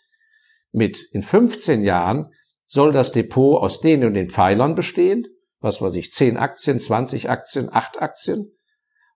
mit 0.74 1.08
in 1.12 1.22
15 1.22 1.84
Jahren 1.84 2.32
soll 2.66 2.94
das 2.94 3.12
Depot 3.12 3.62
aus 3.62 3.82
den 3.82 4.06
und 4.06 4.14
den 4.14 4.30
Pfeilern 4.30 4.76
bestehen 4.76 5.28
was 5.62 5.82
weiß 5.82 5.96
ich, 5.96 6.12
10 6.12 6.38
Aktien, 6.38 6.80
20 6.80 7.30
Aktien, 7.30 7.70
8 7.72 8.02
Aktien 8.02 8.52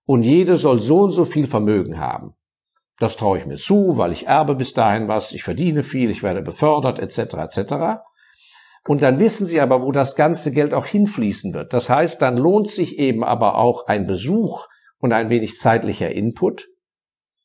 und 0.06 0.22
jede 0.22 0.56
soll 0.56 0.80
so 0.80 1.00
und 1.00 1.10
so 1.10 1.24
viel 1.24 1.46
Vermögen 1.46 1.98
haben. 1.98 2.34
Das 2.98 3.16
traue 3.16 3.38
ich 3.38 3.46
mir 3.46 3.56
zu, 3.56 3.98
weil 3.98 4.12
ich 4.12 4.26
erbe 4.26 4.54
bis 4.54 4.72
dahin 4.72 5.08
was, 5.08 5.32
ich 5.32 5.42
verdiene 5.42 5.82
viel, 5.82 6.08
ich 6.08 6.22
werde 6.22 6.40
befördert, 6.40 6.98
etc. 6.98 7.34
etc. 7.34 7.74
Und 8.88 9.02
dann 9.02 9.18
wissen 9.18 9.46
Sie 9.46 9.60
aber, 9.60 9.82
wo 9.82 9.92
das 9.92 10.14
ganze 10.14 10.52
Geld 10.52 10.72
auch 10.72 10.86
hinfließen 10.86 11.52
wird. 11.52 11.72
Das 11.74 11.90
heißt, 11.90 12.22
dann 12.22 12.36
lohnt 12.36 12.68
sich 12.68 12.98
eben 12.98 13.24
aber 13.24 13.56
auch 13.56 13.86
ein 13.86 14.06
Besuch 14.06 14.66
und 14.98 15.12
ein 15.12 15.28
wenig 15.28 15.56
zeitlicher 15.56 16.10
Input. 16.10 16.68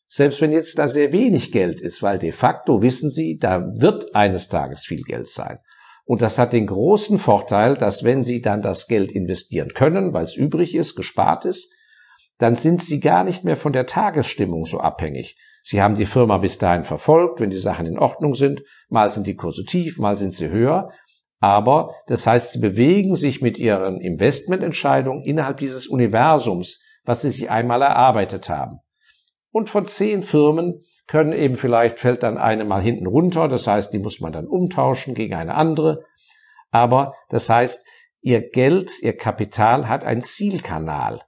Selbst 0.08 0.40
wenn 0.42 0.52
jetzt 0.52 0.78
da 0.78 0.88
sehr 0.88 1.12
wenig 1.12 1.52
Geld 1.52 1.82
ist, 1.82 2.04
weil 2.04 2.20
de 2.20 2.32
facto 2.32 2.82
wissen 2.82 3.10
Sie, 3.10 3.38
da 3.38 3.64
wird 3.76 4.14
eines 4.14 4.50
Tages 4.50 4.86
viel 4.86 5.02
Geld 5.02 5.28
sein. 5.28 5.60
Und 6.06 6.22
das 6.22 6.40
hat 6.40 6.54
den 6.54 6.68
großen 6.68 7.20
Vorteil, 7.20 7.76
dass 7.76 8.04
wenn 8.04 8.24
Sie 8.24 8.42
dann 8.42 8.62
das 8.62 8.88
Geld 8.88 9.12
investieren 9.12 9.74
können, 9.74 10.14
weil 10.14 10.24
es 10.24 10.36
übrig 10.36 10.76
ist, 10.76 10.96
gespart 10.96 11.46
ist, 11.46 11.74
dann 12.38 12.56
sind 12.56 12.82
Sie 12.82 13.00
gar 13.00 13.24
nicht 13.24 13.44
mehr 13.44 13.56
von 13.56 13.74
der 13.74 13.86
Tagesstimmung 13.86 14.66
so 14.66 14.80
abhängig. 14.80 15.38
Sie 15.64 15.82
haben 15.82 15.96
die 15.96 16.06
Firma 16.06 16.38
bis 16.38 16.58
dahin 16.58 16.84
verfolgt, 16.84 17.40
wenn 17.40 17.52
die 17.52 17.58
Sachen 17.58 17.86
in 17.86 18.00
Ordnung 18.00 18.34
sind. 18.34 18.64
Mal 18.90 19.12
sind 19.12 19.28
die 19.28 19.36
Kurse 19.36 19.64
tief, 19.64 20.00
mal 20.00 20.18
sind 20.18 20.34
sie 20.34 20.50
höher. 20.50 20.90
Aber 21.40 21.96
das 22.08 22.28
heißt, 22.28 22.54
Sie 22.54 22.60
bewegen 22.60 23.16
sich 23.16 23.42
mit 23.42 23.58
Ihren 23.58 24.00
Investmententscheidungen 24.00 25.24
innerhalb 25.24 25.58
dieses 25.58 25.88
Universums, 25.88 26.84
was 27.04 27.22
Sie 27.22 27.32
sich 27.32 27.50
einmal 27.50 27.82
erarbeitet 27.82 28.50
haben. 28.50 28.80
Und 29.52 29.70
von 29.70 29.86
zehn 29.86 30.24
Firmen 30.24 30.84
können 31.12 31.34
eben 31.34 31.58
vielleicht 31.58 32.00
fällt 32.00 32.24
dann 32.24 32.38
eine 32.38 32.64
mal 32.64 32.82
hinten 32.82 33.06
runter, 33.06 33.50
das 33.50 33.68
heißt, 33.68 33.92
die 33.92 34.00
muss 34.00 34.22
man 34.22 34.32
dann 34.32 34.48
umtauschen 34.48 35.14
gegen 35.14 35.34
eine 35.34 35.56
andere. 35.56 36.06
Aber 36.70 37.16
das 37.28 37.50
heißt, 37.50 37.86
ihr 38.22 38.50
Geld, 38.50 38.94
ihr 39.02 39.18
Kapital 39.18 39.90
hat 39.90 40.06
einen 40.06 40.22
Zielkanal. 40.22 41.22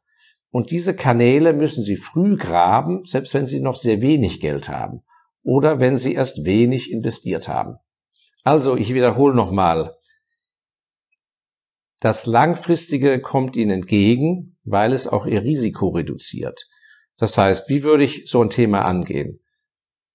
Und 0.51 0.71
diese 0.71 0.95
Kanäle 0.95 1.51
müssen 1.51 1.83
Sie 1.83 1.97
früh 1.97 2.37
graben, 2.37 3.03
selbst 3.03 3.33
wenn 3.33 3.45
Sie 3.45 3.59
noch 3.59 3.75
sehr 3.75 3.99
wenig 3.99 4.39
Geld 4.39 4.69
haben 4.69 5.01
oder 5.43 5.81
wenn 5.81 5.97
Sie 5.97 6.13
erst 6.13 6.45
wenig 6.45 6.89
investiert 6.89 7.49
haben. 7.49 7.75
Also, 8.45 8.77
ich 8.77 8.93
wiederhole 8.93 9.35
nochmal. 9.35 9.97
Das 11.99 12.25
Langfristige 12.25 13.19
kommt 13.19 13.57
Ihnen 13.57 13.71
entgegen, 13.71 14.55
weil 14.63 14.93
es 14.93 15.09
auch 15.09 15.25
Ihr 15.25 15.43
Risiko 15.43 15.89
reduziert. 15.89 16.69
Das 17.17 17.37
heißt, 17.37 17.67
wie 17.67 17.83
würde 17.83 18.05
ich 18.05 18.29
so 18.29 18.41
ein 18.41 18.49
Thema 18.49 18.85
angehen? 18.85 19.42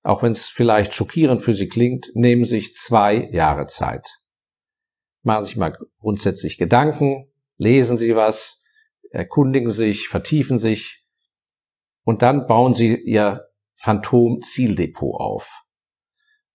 Auch 0.03 0.23
wenn 0.23 0.33
es 0.33 0.47
vielleicht 0.47 0.95
schockierend 0.95 1.43
für 1.43 1.55
Sie 1.55 1.69
klingt, 1.69 2.11
nehmen 2.15 2.45
sich 2.45 2.75
zwei 2.75 3.29
Jahre 3.33 3.67
Zeit. 3.67 4.21
Machen 5.23 5.43
Sie 5.43 5.49
sich 5.49 5.57
mal 5.57 5.77
grundsätzlich 5.99 6.59
Gedanken, 6.59 7.31
lesen 7.57 7.99
Sie 7.99 8.15
was, 8.15 8.63
erkundigen 9.11 9.71
sich, 9.71 10.09
vertiefen 10.09 10.59
sich 10.59 11.05
und 12.05 12.23
dann 12.23 12.47
bauen 12.47 12.75
Sie 12.75 12.97
Ihr 12.97 13.49
Phantom-Zieldepot 13.77 15.21
auf. 15.21 15.65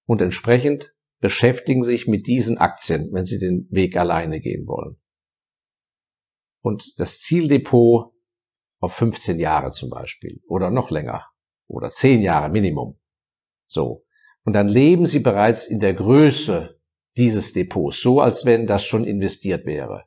Und 0.06 0.22
entsprechend 0.22 0.94
beschäftigen 1.20 1.84
sich 1.84 2.08
mit 2.08 2.28
diesen 2.28 2.58
Aktien, 2.58 3.10
wenn 3.14 3.24
Sie 3.24 3.40
den 3.40 3.68
Weg 3.70 3.96
alleine 3.96 4.40
gehen 4.40 4.68
wollen. 4.68 4.98
Und 6.62 6.94
das 6.98 7.20
Zieldepot 7.20 8.14
auf 8.80 8.94
15 8.94 9.40
Jahre 9.40 9.72
zum 9.72 9.90
Beispiel 9.90 10.42
oder 10.48 10.70
noch 10.70 10.92
länger 10.92 11.28
oder 11.68 11.90
10 11.90 12.22
Jahre 12.22 12.50
Minimum. 12.50 13.00
So. 13.68 14.04
Und 14.44 14.54
dann 14.54 14.68
leben 14.68 15.06
sie 15.06 15.20
bereits 15.20 15.66
in 15.66 15.80
der 15.80 15.94
Größe 15.94 16.78
dieses 17.18 17.54
Depots, 17.54 18.02
so 18.02 18.20
als 18.20 18.46
wenn 18.46 18.68
das 18.68 18.84
schon 18.84 19.06
investiert 19.06 19.66
wäre. 19.66 20.06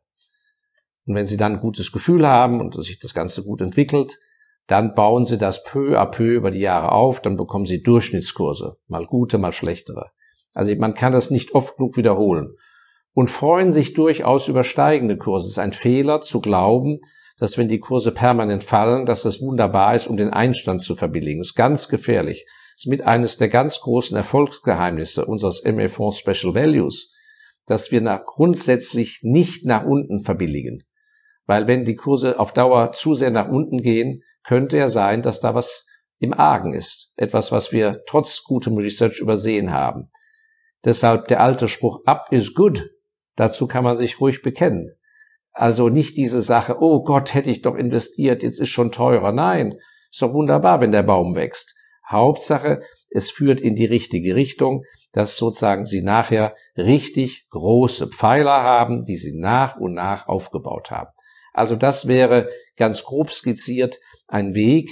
Und 1.07 1.15
wenn 1.15 1.27
Sie 1.27 1.37
dann 1.37 1.55
ein 1.55 1.61
gutes 1.61 1.93
Gefühl 1.93 2.27
haben 2.27 2.61
und 2.61 2.75
sich 2.83 2.99
das 2.99 3.15
Ganze 3.15 3.45
gut 3.45 3.61
entwickelt, 3.61 4.19
dann 4.67 4.95
bauen 4.95 5.25
Sie 5.25 5.39
das 5.39 5.63
peu 5.63 5.99
à 5.99 6.07
peu 6.07 6.35
über 6.35 6.51
die 6.51 6.59
Jahre 6.59 6.91
auf, 6.93 7.23
dann 7.23 7.37
bekommen 7.37 7.67
Sie 7.67 7.83
Durchschnittskurse, 7.83 8.77
mal 8.89 9.07
gute, 9.07 9.39
mal 9.39 9.53
schlechtere. 9.53 10.11
Also 10.53 10.75
man 10.75 10.95
kann 10.95 11.13
das 11.13 11.31
nicht 11.31 11.55
oft 11.55 11.77
genug 11.77 11.97
wiederholen. 11.97 12.57
Und 13.13 13.31
freuen 13.31 13.73
sich 13.73 13.95
durchaus 13.95 14.49
über 14.49 14.65
steigende 14.65 15.17
Kurse. 15.17 15.47
Es 15.47 15.53
ist 15.53 15.59
ein 15.59 15.73
Fehler 15.73 16.21
zu 16.21 16.41
glauben, 16.41 16.99
dass 17.39 17.57
wenn 17.57 17.69
die 17.69 17.79
Kurse 17.79 18.13
permanent 18.13 18.65
fallen, 18.65 19.07
dass 19.07 19.23
das 19.23 19.41
wunderbar 19.41 19.95
ist, 19.95 20.07
um 20.07 20.17
den 20.17 20.31
Einstand 20.31 20.83
zu 20.83 20.97
verbilligen. 20.97 21.39
Das 21.39 21.49
ist 21.49 21.55
ganz 21.55 21.89
gefährlich. 21.89 22.47
Ist 22.77 22.87
mit 22.87 23.03
eines 23.03 23.39
der 23.39 23.49
ganz 23.49 23.81
großen 23.81 24.17
Erfolgsgeheimnisse 24.17 25.25
unseres 25.25 25.65
MA-Fonds 25.65 26.19
Special 26.19 26.55
Values, 26.55 27.11
dass 27.65 27.91
wir 27.91 28.03
nach 28.03 28.27
grundsätzlich 28.27 29.21
nicht 29.23 29.65
nach 29.65 29.85
unten 29.85 30.21
verbilligen. 30.21 30.85
Weil 31.47 31.67
wenn 31.69 31.87
die 31.87 31.97
Kurse 31.97 32.39
auf 32.39 32.53
Dauer 32.53 32.93
zu 32.93 33.15
sehr 33.15 33.31
nach 33.31 33.49
unten 33.49 33.81
gehen, 33.81 34.23
könnte 34.45 34.77
ja 34.77 34.89
sein, 34.89 35.23
dass 35.23 35.41
da 35.41 35.55
was 35.55 35.87
im 36.19 36.35
Argen 36.35 36.75
ist. 36.75 37.13
Etwas, 37.17 37.51
was 37.51 37.73
wir 37.73 38.03
trotz 38.07 38.43
gutem 38.45 38.77
Research 38.77 39.21
übersehen 39.21 39.73
haben. 39.73 40.11
Deshalb 40.85 41.29
der 41.29 41.41
alte 41.41 41.69
Spruch, 41.69 42.05
up 42.05 42.27
is 42.31 42.55
good. 42.55 42.91
Dazu 43.37 43.67
kann 43.67 43.85
man 43.85 43.97
sich 43.97 44.21
ruhig 44.21 44.43
bekennen. 44.43 44.93
Also 45.53 45.89
nicht 45.89 46.19
diese 46.19 46.43
Sache, 46.43 46.77
oh 46.81 47.03
Gott, 47.03 47.33
hätte 47.33 47.51
ich 47.51 47.63
doch 47.63 47.75
investiert, 47.75 48.43
jetzt 48.43 48.61
ist 48.61 48.69
schon 48.69 48.93
teurer. 48.93 49.33
Nein, 49.33 49.79
ist 50.11 50.21
doch 50.21 50.35
wunderbar, 50.35 50.81
wenn 50.83 50.93
der 50.93 51.03
Baum 51.03 51.35
wächst. 51.35 51.75
Hauptsache, 52.09 52.83
es 53.11 53.31
führt 53.31 53.61
in 53.61 53.75
die 53.75 53.87
richtige 53.87 54.35
Richtung, 54.35 54.85
dass 55.13 55.37
sozusagen 55.37 55.87
Sie 55.87 56.03
nachher 56.03 56.55
richtig 56.77 57.47
große 57.51 58.09
Pfeiler 58.09 58.63
haben, 58.63 59.05
die 59.05 59.17
Sie 59.17 59.33
nach 59.35 59.77
und 59.77 59.95
nach 59.95 60.29
aufgebaut 60.29 60.91
haben. 60.91 61.11
Also 61.53 61.75
das 61.75 62.07
wäre 62.07 62.51
ganz 62.77 63.03
grob 63.03 63.33
skizziert 63.33 63.99
ein 64.29 64.55
Weg, 64.55 64.91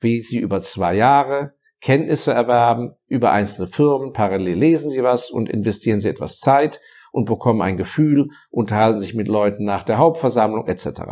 wie 0.00 0.20
Sie 0.20 0.38
über 0.38 0.60
zwei 0.60 0.94
Jahre 0.94 1.54
Kenntnisse 1.80 2.32
erwerben 2.32 2.94
über 3.08 3.32
einzelne 3.32 3.68
Firmen, 3.68 4.14
parallel 4.14 4.56
lesen 4.56 4.90
Sie 4.90 5.02
was 5.02 5.30
und 5.30 5.50
investieren 5.50 6.00
Sie 6.00 6.08
etwas 6.08 6.38
Zeit 6.38 6.80
und 7.12 7.26
bekommen 7.26 7.60
ein 7.60 7.76
Gefühl, 7.76 8.30
unterhalten 8.48 9.00
sich 9.00 9.14
mit 9.14 9.28
Leuten 9.28 9.64
nach 9.64 9.82
der 9.82 9.98
Hauptversammlung 9.98 10.66
etc. 10.66 11.02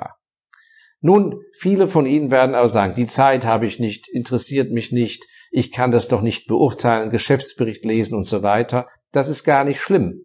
Nun, 1.00 1.42
viele 1.58 1.88
von 1.88 2.06
Ihnen 2.06 2.30
werden 2.30 2.54
aber 2.54 2.70
sagen, 2.70 2.94
die 2.94 3.06
Zeit 3.06 3.44
habe 3.44 3.66
ich 3.66 3.80
nicht, 3.80 4.08
interessiert 4.08 4.70
mich 4.70 4.92
nicht, 4.92 5.26
ich 5.54 5.70
kann 5.70 5.90
das 5.90 6.08
doch 6.08 6.22
nicht 6.22 6.46
beurteilen, 6.46 7.10
Geschäftsbericht 7.10 7.84
lesen 7.84 8.14
und 8.14 8.24
so 8.24 8.42
weiter. 8.42 8.88
Das 9.12 9.28
ist 9.28 9.44
gar 9.44 9.64
nicht 9.64 9.80
schlimm. 9.80 10.24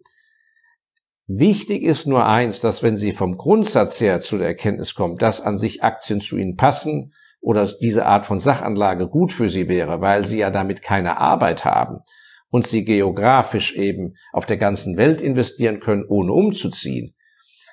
Wichtig 1.26 1.82
ist 1.82 2.06
nur 2.06 2.24
eins, 2.24 2.60
dass 2.60 2.82
wenn 2.82 2.96
Sie 2.96 3.12
vom 3.12 3.36
Grundsatz 3.36 4.00
her 4.00 4.20
zu 4.20 4.38
der 4.38 4.46
Erkenntnis 4.46 4.94
kommen, 4.94 5.18
dass 5.18 5.42
an 5.42 5.58
sich 5.58 5.84
Aktien 5.84 6.22
zu 6.22 6.38
Ihnen 6.38 6.56
passen 6.56 7.12
oder 7.42 7.68
diese 7.82 8.06
Art 8.06 8.24
von 8.24 8.40
Sachanlage 8.40 9.06
gut 9.06 9.30
für 9.30 9.50
Sie 9.50 9.68
wäre, 9.68 10.00
weil 10.00 10.26
Sie 10.26 10.38
ja 10.38 10.48
damit 10.48 10.80
keine 10.80 11.18
Arbeit 11.18 11.66
haben 11.66 11.98
und 12.48 12.66
Sie 12.66 12.82
geografisch 12.82 13.76
eben 13.76 14.14
auf 14.32 14.46
der 14.46 14.56
ganzen 14.56 14.96
Welt 14.96 15.20
investieren 15.20 15.80
können, 15.80 16.06
ohne 16.08 16.32
umzuziehen, 16.32 17.14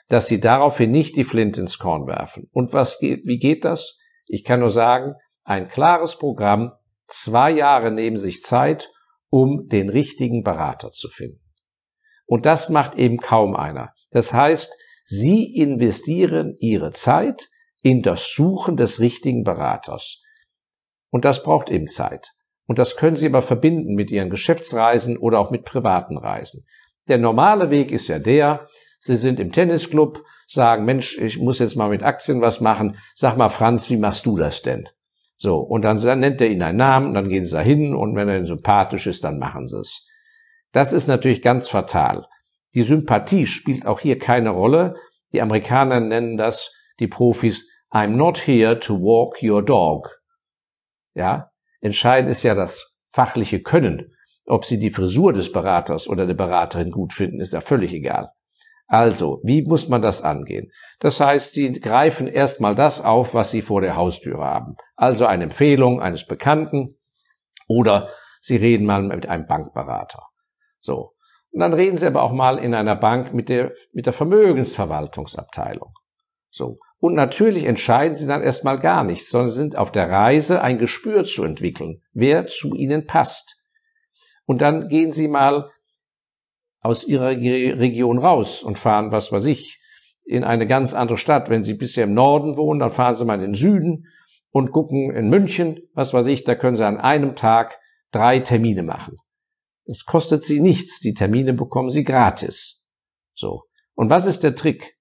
dass 0.10 0.28
Sie 0.28 0.42
daraufhin 0.42 0.92
nicht 0.92 1.16
die 1.16 1.24
Flint 1.24 1.58
ins 1.58 1.80
Korn 1.80 2.06
werfen. 2.06 2.50
Und 2.52 2.74
was, 2.74 3.02
wie 3.02 3.40
geht 3.40 3.64
das? 3.64 3.98
Ich 4.28 4.44
kann 4.44 4.60
nur 4.60 4.72
sagen, 4.72 5.14
ein 5.46 5.70
klares 5.70 6.18
Programm, 6.18 6.74
zwei 7.08 7.52
Jahre 7.52 7.92
nehmen 7.92 8.18
sich 8.18 8.44
Zeit, 8.44 8.90
um 9.30 9.68
den 9.68 9.90
richtigen 9.90 10.44
Berater 10.44 10.92
zu 10.92 11.10
finden. 11.10 11.42
Und 12.26 12.46
das 12.46 12.70
macht 12.70 12.96
eben 12.96 13.18
kaum 13.18 13.56
einer. 13.56 13.94
Das 14.12 14.34
heißt, 14.34 14.76
Sie 15.04 15.54
investieren 15.56 16.56
Ihre 16.60 16.92
Zeit 16.92 17.50
in 17.84 18.02
das 18.02 18.32
Suchen 18.32 18.78
des 18.78 19.00
richtigen 19.00 19.44
Beraters. 19.44 20.22
Und 21.12 21.26
das 21.26 21.44
braucht 21.44 21.70
eben 21.70 21.88
Zeit. 21.88 22.32
Und 22.66 22.80
das 22.80 22.96
können 22.96 23.16
Sie 23.16 23.28
aber 23.28 23.44
verbinden 23.44 23.94
mit 23.94 24.10
Ihren 24.10 24.32
Geschäftsreisen 24.32 25.18
oder 25.18 25.40
auch 25.40 25.52
mit 25.52 25.66
privaten 25.66 26.18
Reisen. 26.18 26.66
Der 27.08 27.20
normale 27.20 27.70
Weg 27.70 27.92
ist 27.92 28.08
ja 28.08 28.18
der, 28.18 28.68
Sie 29.00 29.18
sind 29.18 29.40
im 29.40 29.52
Tennisclub, 29.52 30.24
sagen, 30.48 30.86
Mensch, 30.86 31.18
ich 31.20 31.38
muss 31.38 31.60
jetzt 31.60 31.76
mal 31.76 31.90
mit 31.90 32.02
Aktien 32.02 32.42
was 32.42 32.60
machen. 32.60 32.98
Sag 33.14 33.38
mal, 33.38 33.50
Franz, 33.50 33.90
wie 33.92 33.98
machst 33.98 34.26
du 34.26 34.36
das 34.38 34.64
denn? 34.64 34.90
So, 35.38 35.58
und 35.58 35.82
dann 35.82 35.98
nennt 36.20 36.40
er 36.40 36.50
Ihnen 36.50 36.62
einen 36.62 36.78
Namen, 36.78 37.14
dann 37.14 37.30
gehen 37.30 37.46
Sie 37.46 37.52
da 37.52 37.62
hin 37.62 37.94
und 37.94 38.16
wenn 38.16 38.30
er 38.30 38.46
sympathisch 38.46 39.08
ist, 39.08 39.24
dann 39.24 39.38
machen 39.38 39.68
Sie 39.68 39.80
es. 39.80 40.08
Das 40.72 40.94
ist 40.94 41.08
natürlich 41.08 41.42
ganz 41.42 41.68
fatal. 41.70 42.28
Die 42.74 42.84
Sympathie 42.84 43.46
spielt 43.46 43.86
auch 43.86 44.00
hier 44.00 44.18
keine 44.18 44.50
Rolle. 44.50 44.96
Die 45.32 45.42
Amerikaner 45.42 46.00
nennen 46.00 46.38
das, 46.38 46.72
die 47.00 47.08
Profis, 47.08 47.70
I'm 47.92 48.16
not 48.16 48.46
here 48.46 48.80
to 48.80 48.96
walk 48.96 49.42
your 49.42 49.64
dog. 49.64 50.22
Ja, 51.14 51.52
entscheidend 51.82 52.30
ist 52.32 52.44
ja 52.44 52.56
das 52.56 52.94
fachliche 53.12 53.62
Können. 53.62 54.14
Ob 54.46 54.66
Sie 54.66 54.78
die 54.78 54.92
Frisur 54.92 55.34
des 55.34 55.52
Beraters 55.52 56.08
oder 56.08 56.28
der 56.28 56.34
Beraterin 56.34 56.92
gut 56.92 57.14
finden, 57.14 57.40
ist 57.40 57.54
ja 57.54 57.62
völlig 57.62 57.94
egal. 57.94 58.30
Also, 58.88 59.42
wie 59.44 59.64
muss 59.64 59.88
man 59.88 60.02
das 60.02 60.22
angehen? 60.22 60.72
Das 61.00 61.20
heißt, 61.20 61.54
Sie 61.54 61.74
greifen 61.80 62.28
erstmal 62.28 62.76
das 62.76 63.02
auf, 63.02 63.34
was 63.34 63.50
Sie 63.52 63.62
vor 63.62 63.82
der 63.82 63.96
Haustür 63.96 64.40
haben. 64.40 64.76
Also 64.96 65.26
eine 65.26 65.46
Empfehlung 65.46 66.02
eines 66.02 66.26
Bekannten 66.26 66.98
oder 67.68 68.10
Sie 68.42 68.58
reden 68.58 68.86
mal 68.86 69.02
mit 69.02 69.28
einem 69.28 69.48
Bankberater. 69.48 70.24
So. 70.80 71.14
Und 71.52 71.62
dann 71.62 71.74
reden 71.74 71.98
Sie 71.98 72.06
aber 72.06 72.22
auch 72.22 72.32
mal 72.32 72.60
in 72.60 72.76
einer 72.76 72.96
Bank 72.96 73.34
mit 73.34 73.50
der, 73.50 73.72
mit 73.92 74.06
der 74.06 74.14
Vermögensverwaltungsabteilung. 74.14 75.94
So. 76.52 76.78
Und 77.00 77.16
natürlich 77.16 77.66
entscheiden 77.66 78.14
Sie 78.14 78.28
dann 78.28 78.44
erstmal 78.44 78.80
gar 78.80 79.04
nichts, 79.04 79.30
sondern 79.30 79.52
sind 79.52 79.76
auf 79.76 79.92
der 79.92 80.10
Reise, 80.12 80.62
ein 80.62 80.78
Gespür 80.78 81.24
zu 81.24 81.44
entwickeln, 81.44 82.02
wer 82.14 82.46
zu 82.48 82.76
Ihnen 82.76 83.08
passt. 83.08 83.58
Und 84.46 84.62
dann 84.62 84.90
gehen 84.90 85.12
Sie 85.12 85.28
mal 85.28 85.72
aus 86.86 87.04
Ihrer 87.04 87.30
Region 87.30 88.20
raus 88.20 88.62
und 88.62 88.78
fahren, 88.78 89.12
was 89.12 89.32
weiß 89.32 89.46
ich, 89.46 89.82
in 90.24 90.44
eine 90.44 90.68
ganz 90.68 90.94
andere 90.94 91.18
Stadt. 91.18 91.50
Wenn 91.50 91.64
Sie 91.64 91.74
bisher 91.74 92.04
im 92.04 92.14
Norden 92.14 92.58
wohnen, 92.58 92.80
dann 92.80 92.92
fahren 92.92 93.16
Sie 93.16 93.26
mal 93.26 93.36
in 93.36 93.42
den 93.42 93.54
Süden 93.56 94.06
und 94.52 94.72
gucken 94.72 95.10
in 95.10 95.30
München, 95.30 95.80
was 95.94 96.14
weiß 96.14 96.28
ich, 96.28 96.44
da 96.44 96.54
können 96.54 96.76
Sie 96.76 96.86
an 96.86 96.98
einem 96.98 97.36
Tag 97.36 97.80
drei 98.12 98.40
Termine 98.40 98.84
machen. 98.84 99.18
Es 99.86 100.06
kostet 100.06 100.44
sie 100.44 100.60
nichts. 100.60 101.00
Die 101.00 101.14
Termine 101.14 101.54
bekommen 101.54 101.90
sie 101.90 102.04
gratis. 102.04 102.84
So. 103.34 103.64
Und 103.94 104.10
was 104.10 104.26
ist 104.26 104.44
der 104.44 104.56
Trick? 104.56 104.98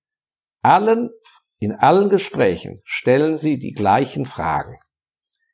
Allen, 0.62 1.10
in 1.58 1.72
allen 1.72 2.08
Gesprächen 2.08 2.80
stellen 2.84 3.36
sie 3.36 3.58
die 3.58 3.72
gleichen 3.72 4.26
Fragen. 4.26 4.78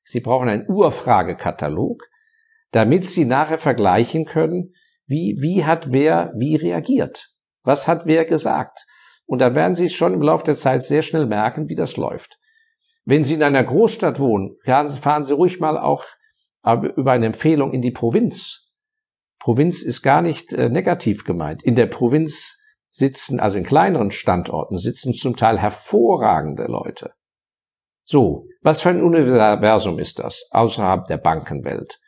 Sie 0.03 0.21
brauchen 0.21 0.49
einen 0.49 0.69
Urfragekatalog, 0.69 2.03
damit 2.71 3.05
sie 3.05 3.25
nachher 3.25 3.59
vergleichen 3.59 4.25
können, 4.25 4.75
wie, 5.11 5.37
wie 5.40 5.64
hat 5.64 5.90
wer 5.90 6.33
wie 6.37 6.55
reagiert? 6.55 7.31
Was 7.64 7.88
hat 7.88 8.07
wer 8.07 8.25
gesagt? 8.25 8.87
Und 9.27 9.40
dann 9.40 9.55
werden 9.55 9.75
Sie 9.75 9.90
schon 9.90 10.14
im 10.14 10.23
Laufe 10.23 10.44
der 10.44 10.55
Zeit 10.55 10.85
sehr 10.85 11.03
schnell 11.03 11.27
merken, 11.27 11.68
wie 11.68 11.75
das 11.75 11.96
läuft. 11.96 12.38
Wenn 13.05 13.25
Sie 13.25 13.35
in 13.35 13.42
einer 13.42 13.64
Großstadt 13.64 14.20
wohnen, 14.20 14.55
fahren 14.64 15.25
Sie 15.25 15.35
ruhig 15.35 15.61
mal 15.61 15.79
auch 15.79 16.05
über 16.62 17.12
eine 17.12 17.27
Empfehlung 17.27 17.73
in 17.73 17.83
die 17.83 17.90
Provinz. 17.90 18.68
Provinz 19.40 19.83
ist 19.83 20.03
gar 20.03 20.23
nicht 20.23 20.53
äh, 20.53 20.68
negativ 20.68 21.25
gemeint. 21.25 21.62
In 21.62 21.75
der 21.75 21.87
Provinz 21.87 22.59
sitzen, 22.87 23.40
also 23.40 23.57
in 23.57 23.64
kleineren 23.64 24.11
Standorten, 24.11 24.77
sitzen 24.79 25.14
zum 25.14 25.37
Teil 25.37 25.59
hervorragende 25.59 26.64
Leute. 26.64 27.11
So, 28.05 28.46
was 28.61 28.83
für 28.83 28.90
ein 28.90 29.03
Universum 29.03 29.99
ist 29.99 30.18
das 30.18 30.46
außerhalb 30.51 31.07
der 31.07 31.18
Bankenwelt, 31.18 32.00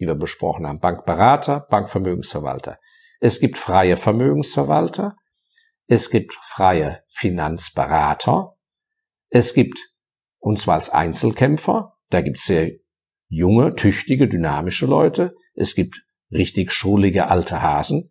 die 0.00 0.06
wir 0.06 0.14
besprochen 0.14 0.66
haben? 0.66 0.80
Bankberater, 0.80 1.66
Bankvermögensverwalter. 1.70 2.78
Es 3.20 3.38
gibt 3.38 3.58
freie 3.58 3.96
Vermögensverwalter, 3.96 5.14
es 5.86 6.10
gibt 6.10 6.34
freie 6.42 7.02
Finanzberater, 7.08 8.54
es 9.28 9.54
gibt, 9.54 9.78
und 10.38 10.58
zwar 10.58 10.76
als 10.76 10.90
Einzelkämpfer, 10.90 11.94
da 12.08 12.22
gibt 12.22 12.38
es 12.38 12.44
sehr 12.44 12.70
junge, 13.28 13.74
tüchtige, 13.74 14.26
dynamische 14.26 14.86
Leute, 14.86 15.34
es 15.54 15.74
gibt 15.74 16.02
richtig 16.32 16.72
schrullige 16.72 17.28
alte 17.28 17.60
Hasen. 17.62 18.10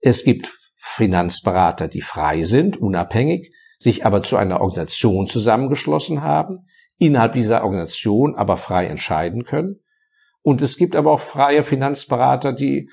Es 0.00 0.24
gibt 0.24 0.56
Finanzberater, 0.76 1.88
die 1.88 2.00
frei 2.02 2.42
sind, 2.42 2.76
unabhängig, 2.76 3.52
sich 3.78 4.06
aber 4.06 4.22
zu 4.22 4.36
einer 4.36 4.60
Organisation 4.60 5.26
zusammengeschlossen 5.26 6.22
haben, 6.22 6.66
innerhalb 6.98 7.32
dieser 7.32 7.64
Organisation 7.64 8.34
aber 8.36 8.56
frei 8.56 8.86
entscheiden 8.86 9.44
können. 9.44 9.80
Und 10.42 10.62
es 10.62 10.76
gibt 10.76 10.96
aber 10.96 11.12
auch 11.12 11.20
freie 11.20 11.62
Finanzberater, 11.62 12.52
die 12.52 12.88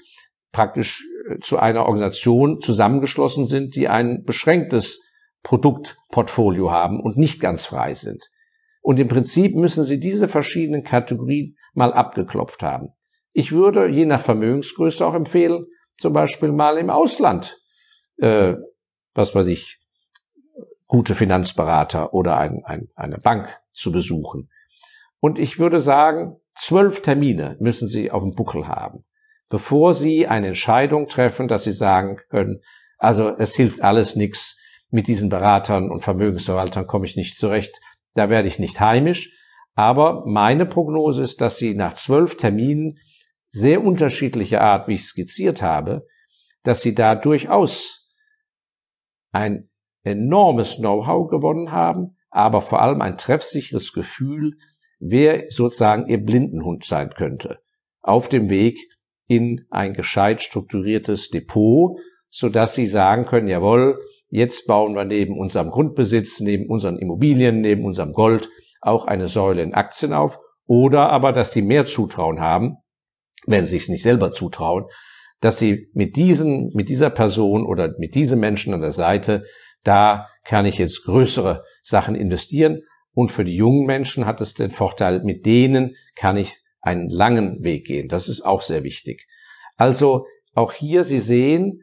praktisch 0.52 1.04
äh, 1.30 1.40
zu 1.40 1.58
einer 1.58 1.86
Organisation 1.86 2.60
zusammengeschlossen 2.62 3.46
sind, 3.46 3.76
die 3.76 3.88
ein 3.88 4.24
beschränktes 4.24 5.02
Produktportfolio 5.44 6.72
haben 6.72 7.00
und 7.00 7.18
nicht 7.18 7.40
ganz 7.40 7.66
frei 7.66 7.94
sind. 7.94 8.30
Und 8.82 9.00
im 9.00 9.08
Prinzip 9.08 9.56
müssen 9.56 9.84
Sie 9.84 10.00
diese 10.00 10.28
verschiedenen 10.28 10.84
Kategorien 10.84 11.56
mal 11.74 11.94
abgeklopft 11.94 12.64
haben. 12.64 12.90
Ich 13.34 13.52
würde 13.52 13.88
je 13.88 14.06
nach 14.06 14.22
Vermögensgröße 14.22 15.06
auch 15.06 15.14
empfehlen, 15.14 15.66
zum 15.98 16.14
Beispiel 16.14 16.52
mal 16.52 16.78
im 16.78 16.90
Ausland 16.90 17.58
äh, 18.18 18.56
was 19.14 19.34
weiß 19.36 19.48
ich, 19.48 19.80
gute 20.88 21.16
Finanzberater 21.16 22.14
oder 22.14 22.38
ein, 22.38 22.64
ein, 22.64 22.90
eine 22.96 23.18
Bank 23.18 23.58
zu 23.72 23.92
besuchen. 23.92 24.50
Und 25.20 25.40
ich 25.40 25.58
würde 25.58 25.80
sagen, 25.80 26.40
zwölf 26.56 27.02
Termine 27.02 27.58
müssen 27.60 27.88
Sie 27.88 28.12
auf 28.12 28.24
dem 28.24 28.32
Buckel 28.32 28.68
haben, 28.68 29.06
bevor 29.50 29.94
Sie 29.94 30.28
eine 30.28 30.48
Entscheidung 30.48 31.08
treffen, 31.08 31.48
dass 31.48 31.64
Sie 31.64 31.74
sagen 31.74 32.18
können, 32.30 32.62
also 32.98 33.36
es 33.38 33.56
hilft 33.56 33.82
alles 33.82 34.16
nichts, 34.16 34.58
mit 34.90 35.08
diesen 35.08 35.30
Beratern 35.30 35.92
und 35.92 36.02
Vermögensverwaltern 36.02 36.88
komme 36.88 37.06
ich 37.06 37.18
nicht 37.18 37.38
zurecht, 37.38 37.82
da 38.14 38.30
werde 38.30 38.48
ich 38.48 38.60
nicht 38.60 38.80
heimisch. 38.80 39.38
Aber 39.76 40.24
meine 40.26 40.66
Prognose 40.66 41.22
ist, 41.22 41.42
dass 41.42 41.58
Sie 41.58 41.76
nach 41.76 41.94
zwölf 41.94 42.38
Terminen 42.38 42.98
sehr 43.52 43.84
unterschiedlicher 43.84 44.62
Art, 44.62 44.88
wie 44.88 44.96
ich 44.96 45.06
skizziert 45.06 45.62
habe, 45.62 46.08
dass 46.64 46.82
Sie 46.82 46.96
da 46.96 47.16
durchaus 47.16 48.10
ein 49.34 49.70
enormes 50.04 50.78
Know-how 50.78 51.30
gewonnen 51.30 51.72
haben, 51.72 52.18
aber 52.30 52.62
vor 52.62 52.82
allem 52.82 53.02
ein 53.02 53.18
treffsicheres 53.18 53.92
Gefühl, 53.92 54.58
wer 55.10 55.46
sozusagen 55.50 56.08
Ihr 56.08 56.24
Blindenhund 56.24 56.86
sein 56.86 57.10
könnte, 57.10 57.60
auf 58.02 58.30
dem 58.30 58.50
Weg 58.50 58.78
in 59.28 59.66
ein 59.70 59.94
gescheit 59.94 60.42
strukturiertes 60.42 61.30
Depot, 61.30 61.98
so 62.30 62.50
dass 62.50 62.76
Sie 62.76 62.86
sagen 62.86 63.26
können, 63.26 63.48
jawohl, 63.48 64.00
jetzt 64.30 64.68
bauen 64.68 64.96
wir 64.96 65.06
neben 65.06 65.40
unserem 65.40 65.70
Grundbesitz, 65.70 66.40
neben 66.40 66.70
unseren 66.70 66.98
Immobilien, 66.98 67.62
neben 67.62 67.86
unserem 67.86 68.14
Gold 68.14 68.50
auch 68.82 69.06
eine 69.06 69.28
Säule 69.28 69.64
in 69.64 69.74
Aktien 69.74 70.14
auf, 70.14 70.38
oder 70.68 71.10
aber, 71.10 71.32
dass 71.32 71.52
Sie 71.52 71.62
mehr 71.62 71.86
Zutrauen 71.86 72.40
haben, 72.40 72.78
wenn 73.46 73.66
Sie 73.66 73.78
es 73.78 73.90
nicht 73.90 74.04
selber 74.04 74.32
zutrauen, 74.32 74.86
dass 75.42 75.58
Sie 75.58 75.90
mit 75.94 76.16
diesen, 76.16 76.72
mit 76.74 76.90
dieser 76.90 77.10
Person 77.10 77.66
oder 77.66 77.94
mit 77.98 78.16
diesen 78.16 78.40
Menschen 78.40 78.74
an 78.74 78.82
der 78.82 78.92
Seite 78.92 79.44
da 79.86 80.28
kann 80.44 80.66
ich 80.66 80.78
jetzt 80.78 81.06
größere 81.06 81.64
Sachen 81.82 82.16
investieren. 82.16 82.82
Und 83.16 83.32
für 83.32 83.44
die 83.44 83.56
jungen 83.56 83.88
Menschen 83.88 84.28
hat 84.28 84.42
es 84.42 84.54
den 84.54 84.70
Vorteil, 84.70 85.24
mit 85.24 85.48
denen 85.48 85.96
kann 86.16 86.38
ich 86.38 86.58
einen 86.82 87.10
langen 87.10 87.64
Weg 87.64 87.88
gehen. 87.88 88.08
Das 88.08 88.30
ist 88.30 88.42
auch 88.42 88.62
sehr 88.62 88.84
wichtig. 88.84 89.26
Also 89.78 90.28
auch 90.54 90.74
hier, 90.74 91.04
Sie 91.04 91.20
sehen, 91.20 91.82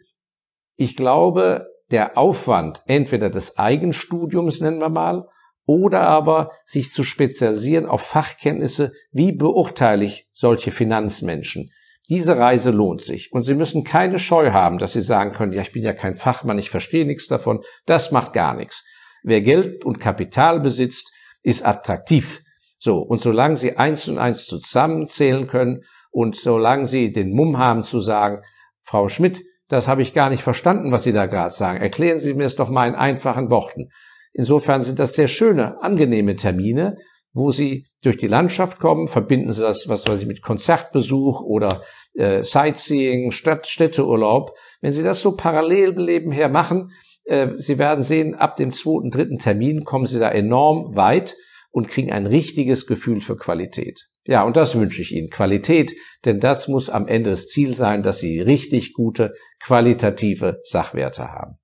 ich 0.77 0.95
glaube, 0.95 1.67
der 1.91 2.17
Aufwand 2.17 2.83
entweder 2.87 3.31
des 3.31 3.59
Eigenstudiums, 3.59 4.61
nennen 4.61 4.81
wir 4.81 4.89
mal, 4.89 5.27
oder 5.67 6.03
aber 6.03 6.53
sich 6.65 6.93
zu 6.93 7.03
spezialisieren 7.03 7.87
auf 7.87 8.03
Fachkenntnisse, 8.03 8.93
wie 9.11 9.33
beurteile 9.33 10.05
ich 10.05 10.29
solche 10.33 10.71
Finanzmenschen, 10.71 11.71
diese 12.09 12.37
Reise 12.37 12.73
lohnt 12.73 13.01
sich 13.01 13.33
und 13.33 13.43
Sie 13.43 13.55
müssen 13.55 13.85
keine 13.85 14.19
Scheu 14.19 14.51
haben, 14.53 14.79
dass 14.79 14.93
Sie 14.93 15.01
sagen 15.01 15.33
können, 15.33 15.53
ja, 15.53 15.63
ich 15.63 15.73
bin 15.73 15.83
ja 15.83 15.93
kein 15.93 16.15
Fachmann, 16.15 16.59
ich 16.59 16.69
verstehe 16.69 17.07
nichts 17.07 17.29
davon. 17.29 17.63
Das 17.87 18.11
macht 18.11 18.33
gar 18.33 18.55
nichts. 18.55 18.85
Wer 19.23 19.41
Geld 19.41 19.85
und 19.85 20.01
Kapital 20.01 20.61
besitzt, 20.61 21.13
ist 21.43 21.65
attraktiv. 21.65 22.43
So, 22.79 22.99
und 22.99 23.21
solange 23.21 23.57
Sie 23.57 23.77
eins 23.77 24.09
und 24.09 24.19
eins 24.19 24.47
zusammenzählen 24.47 25.47
können 25.47 25.83
und 26.11 26.37
solange 26.37 26.87
Sie 26.87 27.13
den 27.13 27.33
Mumm 27.33 27.59
haben 27.59 27.85
zu 27.85 28.01
sagen, 28.01 28.43
Frau 28.83 29.09
Schmidt, 29.09 29.43
das 29.69 29.89
habe 29.89 30.03
ich 30.03 30.13
gar 30.13 30.31
nicht 30.31 30.43
verstanden, 30.43 30.93
was 30.93 31.05
Sie 31.05 31.13
da 31.13 31.27
gerade 31.27 31.55
sagen. 31.55 31.81
Erklären 31.81 32.19
Sie 32.19 32.35
mir 32.35 32.45
es 32.45 32.57
doch 32.57 32.69
mal 32.69 32.89
in 32.89 32.95
einfachen 32.95 33.51
Worten. 33.51 33.89
Insofern 34.33 34.83
sind 34.83 34.99
das 34.99 35.15
sehr 35.15 35.29
schöne, 35.29 35.83
angenehme 35.83 36.37
Termine, 36.37 36.97
wo 37.33 37.51
Sie 37.51 37.87
durch 38.03 38.19
die 38.19 38.27
Landschaft 38.27 38.79
kommen, 38.79 39.09
verbinden 39.09 39.53
Sie 39.53 39.63
das, 39.63 39.89
was 39.89 40.07
weiß 40.07 40.21
ich, 40.21 40.27
mit 40.27 40.43
Konzertbesuch 40.43 41.41
oder 41.41 41.83
äh, 42.15 42.43
Sightseeing, 42.43 43.31
Stadt, 43.31 43.67
Städteurlaub. 43.67 44.55
Wenn 44.81 44.93
Sie 44.93 45.03
das 45.03 45.23
so 45.23 45.37
parallel 45.37 45.93
nebenher 45.93 46.49
machen, 46.49 46.91
Sie 47.25 47.79
werden 47.79 48.03
sehen, 48.03 48.35
ab 48.35 48.57
dem 48.57 48.73
zweiten, 48.73 49.11
dritten 49.11 49.39
Termin 49.39 49.85
kommen 49.85 50.07
Sie 50.07 50.19
da 50.19 50.31
enorm 50.31 50.97
weit 50.97 51.37
und 51.71 51.89
kriegen 51.89 52.13
ein 52.13 52.27
richtiges 52.27 52.87
Gefühl 52.87 53.21
für 53.21 53.37
Qualität. 53.37 54.09
Ja, 54.25 54.45
und 54.45 54.57
das 54.57 54.77
wünsche 54.77 55.03
ich 55.03 55.13
Ihnen. 55.13 55.31
Qualität, 55.31 55.95
denn 56.25 56.39
das 56.39 56.69
muss 56.69 56.91
am 56.91 57.09
Ende 57.09 57.31
das 57.31 57.49
Ziel 57.49 57.75
sein, 57.75 58.03
dass 58.03 58.19
Sie 58.19 58.41
richtig 58.41 58.93
gute, 58.93 59.35
qualitative 59.61 60.61
Sachwerte 60.65 61.29
haben. 61.29 61.59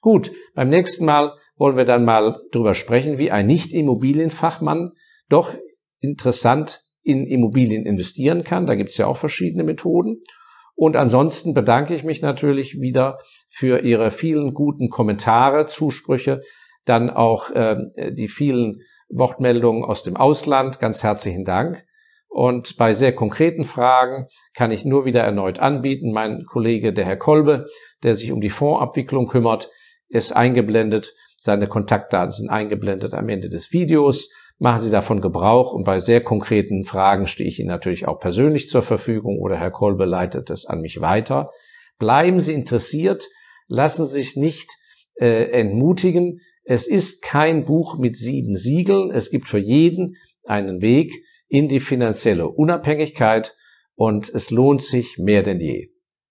Gut, 0.00 0.32
beim 0.54 0.68
nächsten 0.68 1.04
Mal 1.04 1.32
wollen 1.56 1.76
wir 1.76 1.84
dann 1.84 2.04
mal 2.04 2.40
drüber 2.50 2.74
sprechen, 2.74 3.18
wie 3.18 3.30
ein 3.30 3.46
Nicht-Immobilienfachmann 3.46 4.92
doch 5.28 5.54
interessant 6.00 6.82
in 7.02 7.26
Immobilien 7.26 7.86
investieren 7.86 8.44
kann. 8.44 8.66
Da 8.66 8.74
gibt 8.74 8.90
es 8.90 8.96
ja 8.96 9.06
auch 9.06 9.16
verschiedene 9.16 9.64
Methoden. 9.64 10.22
Und 10.74 10.96
ansonsten 10.96 11.54
bedanke 11.54 11.94
ich 11.94 12.04
mich 12.04 12.22
natürlich 12.22 12.80
wieder 12.80 13.18
für 13.50 13.80
Ihre 13.80 14.10
vielen 14.10 14.54
guten 14.54 14.88
Kommentare, 14.88 15.66
Zusprüche, 15.66 16.42
dann 16.84 17.10
auch 17.10 17.50
äh, 17.50 17.76
die 18.12 18.28
vielen 18.28 18.80
Wortmeldungen 19.08 19.84
aus 19.84 20.02
dem 20.02 20.16
Ausland. 20.16 20.80
Ganz 20.80 21.02
herzlichen 21.02 21.44
Dank. 21.44 21.84
Und 22.28 22.78
bei 22.78 22.94
sehr 22.94 23.14
konkreten 23.14 23.62
Fragen 23.62 24.26
kann 24.54 24.70
ich 24.70 24.86
nur 24.86 25.04
wieder 25.04 25.20
erneut 25.20 25.58
anbieten. 25.58 26.12
Mein 26.12 26.44
Kollege, 26.46 26.94
der 26.94 27.04
Herr 27.04 27.18
Kolbe, 27.18 27.66
der 28.02 28.14
sich 28.14 28.32
um 28.32 28.40
die 28.40 28.48
Fondsabwicklung 28.48 29.26
kümmert, 29.26 29.70
ist 30.08 30.34
eingeblendet. 30.34 31.14
Seine 31.36 31.68
Kontaktdaten 31.68 32.32
sind 32.32 32.48
eingeblendet 32.48 33.12
am 33.12 33.28
Ende 33.28 33.50
des 33.50 33.70
Videos 33.72 34.30
machen 34.62 34.80
Sie 34.80 34.92
davon 34.92 35.20
Gebrauch 35.20 35.72
und 35.72 35.82
bei 35.82 35.98
sehr 35.98 36.22
konkreten 36.22 36.84
Fragen 36.84 37.26
stehe 37.26 37.48
ich 37.48 37.58
Ihnen 37.58 37.68
natürlich 37.68 38.06
auch 38.06 38.20
persönlich 38.20 38.68
zur 38.68 38.82
Verfügung 38.82 39.40
oder 39.40 39.58
Herr 39.58 39.72
Kolbe 39.72 40.04
leitet 40.04 40.50
es 40.50 40.66
an 40.66 40.80
mich 40.80 41.00
weiter. 41.00 41.50
Bleiben 41.98 42.40
Sie 42.40 42.52
interessiert, 42.52 43.28
lassen 43.66 44.06
Sie 44.06 44.20
sich 44.20 44.36
nicht 44.36 44.70
äh, 45.14 45.50
entmutigen. 45.50 46.40
Es 46.62 46.86
ist 46.86 47.22
kein 47.22 47.64
Buch 47.64 47.98
mit 47.98 48.16
sieben 48.16 48.54
Siegeln. 48.54 49.10
Es 49.10 49.30
gibt 49.30 49.48
für 49.48 49.58
jeden 49.58 50.14
einen 50.44 50.80
Weg 50.80 51.12
in 51.48 51.66
die 51.66 51.80
finanzielle 51.80 52.46
Unabhängigkeit 52.46 53.56
und 53.96 54.32
es 54.32 54.50
lohnt 54.50 54.82
sich 54.82 55.18
mehr 55.18 55.42
denn 55.42 55.58
je. 55.58 55.88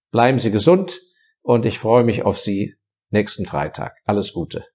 Bleiben 0.10 0.40
Sie 0.40 0.52
gesund 0.52 1.02
und 1.42 1.66
ich 1.66 1.80
freue 1.80 2.06
mich 2.06 2.24
auf 2.24 2.40
Sie 2.40 2.76
nächsten 3.10 3.46
Freitag. 3.46 3.98
Alles 4.06 4.32
Gute. 4.32 4.71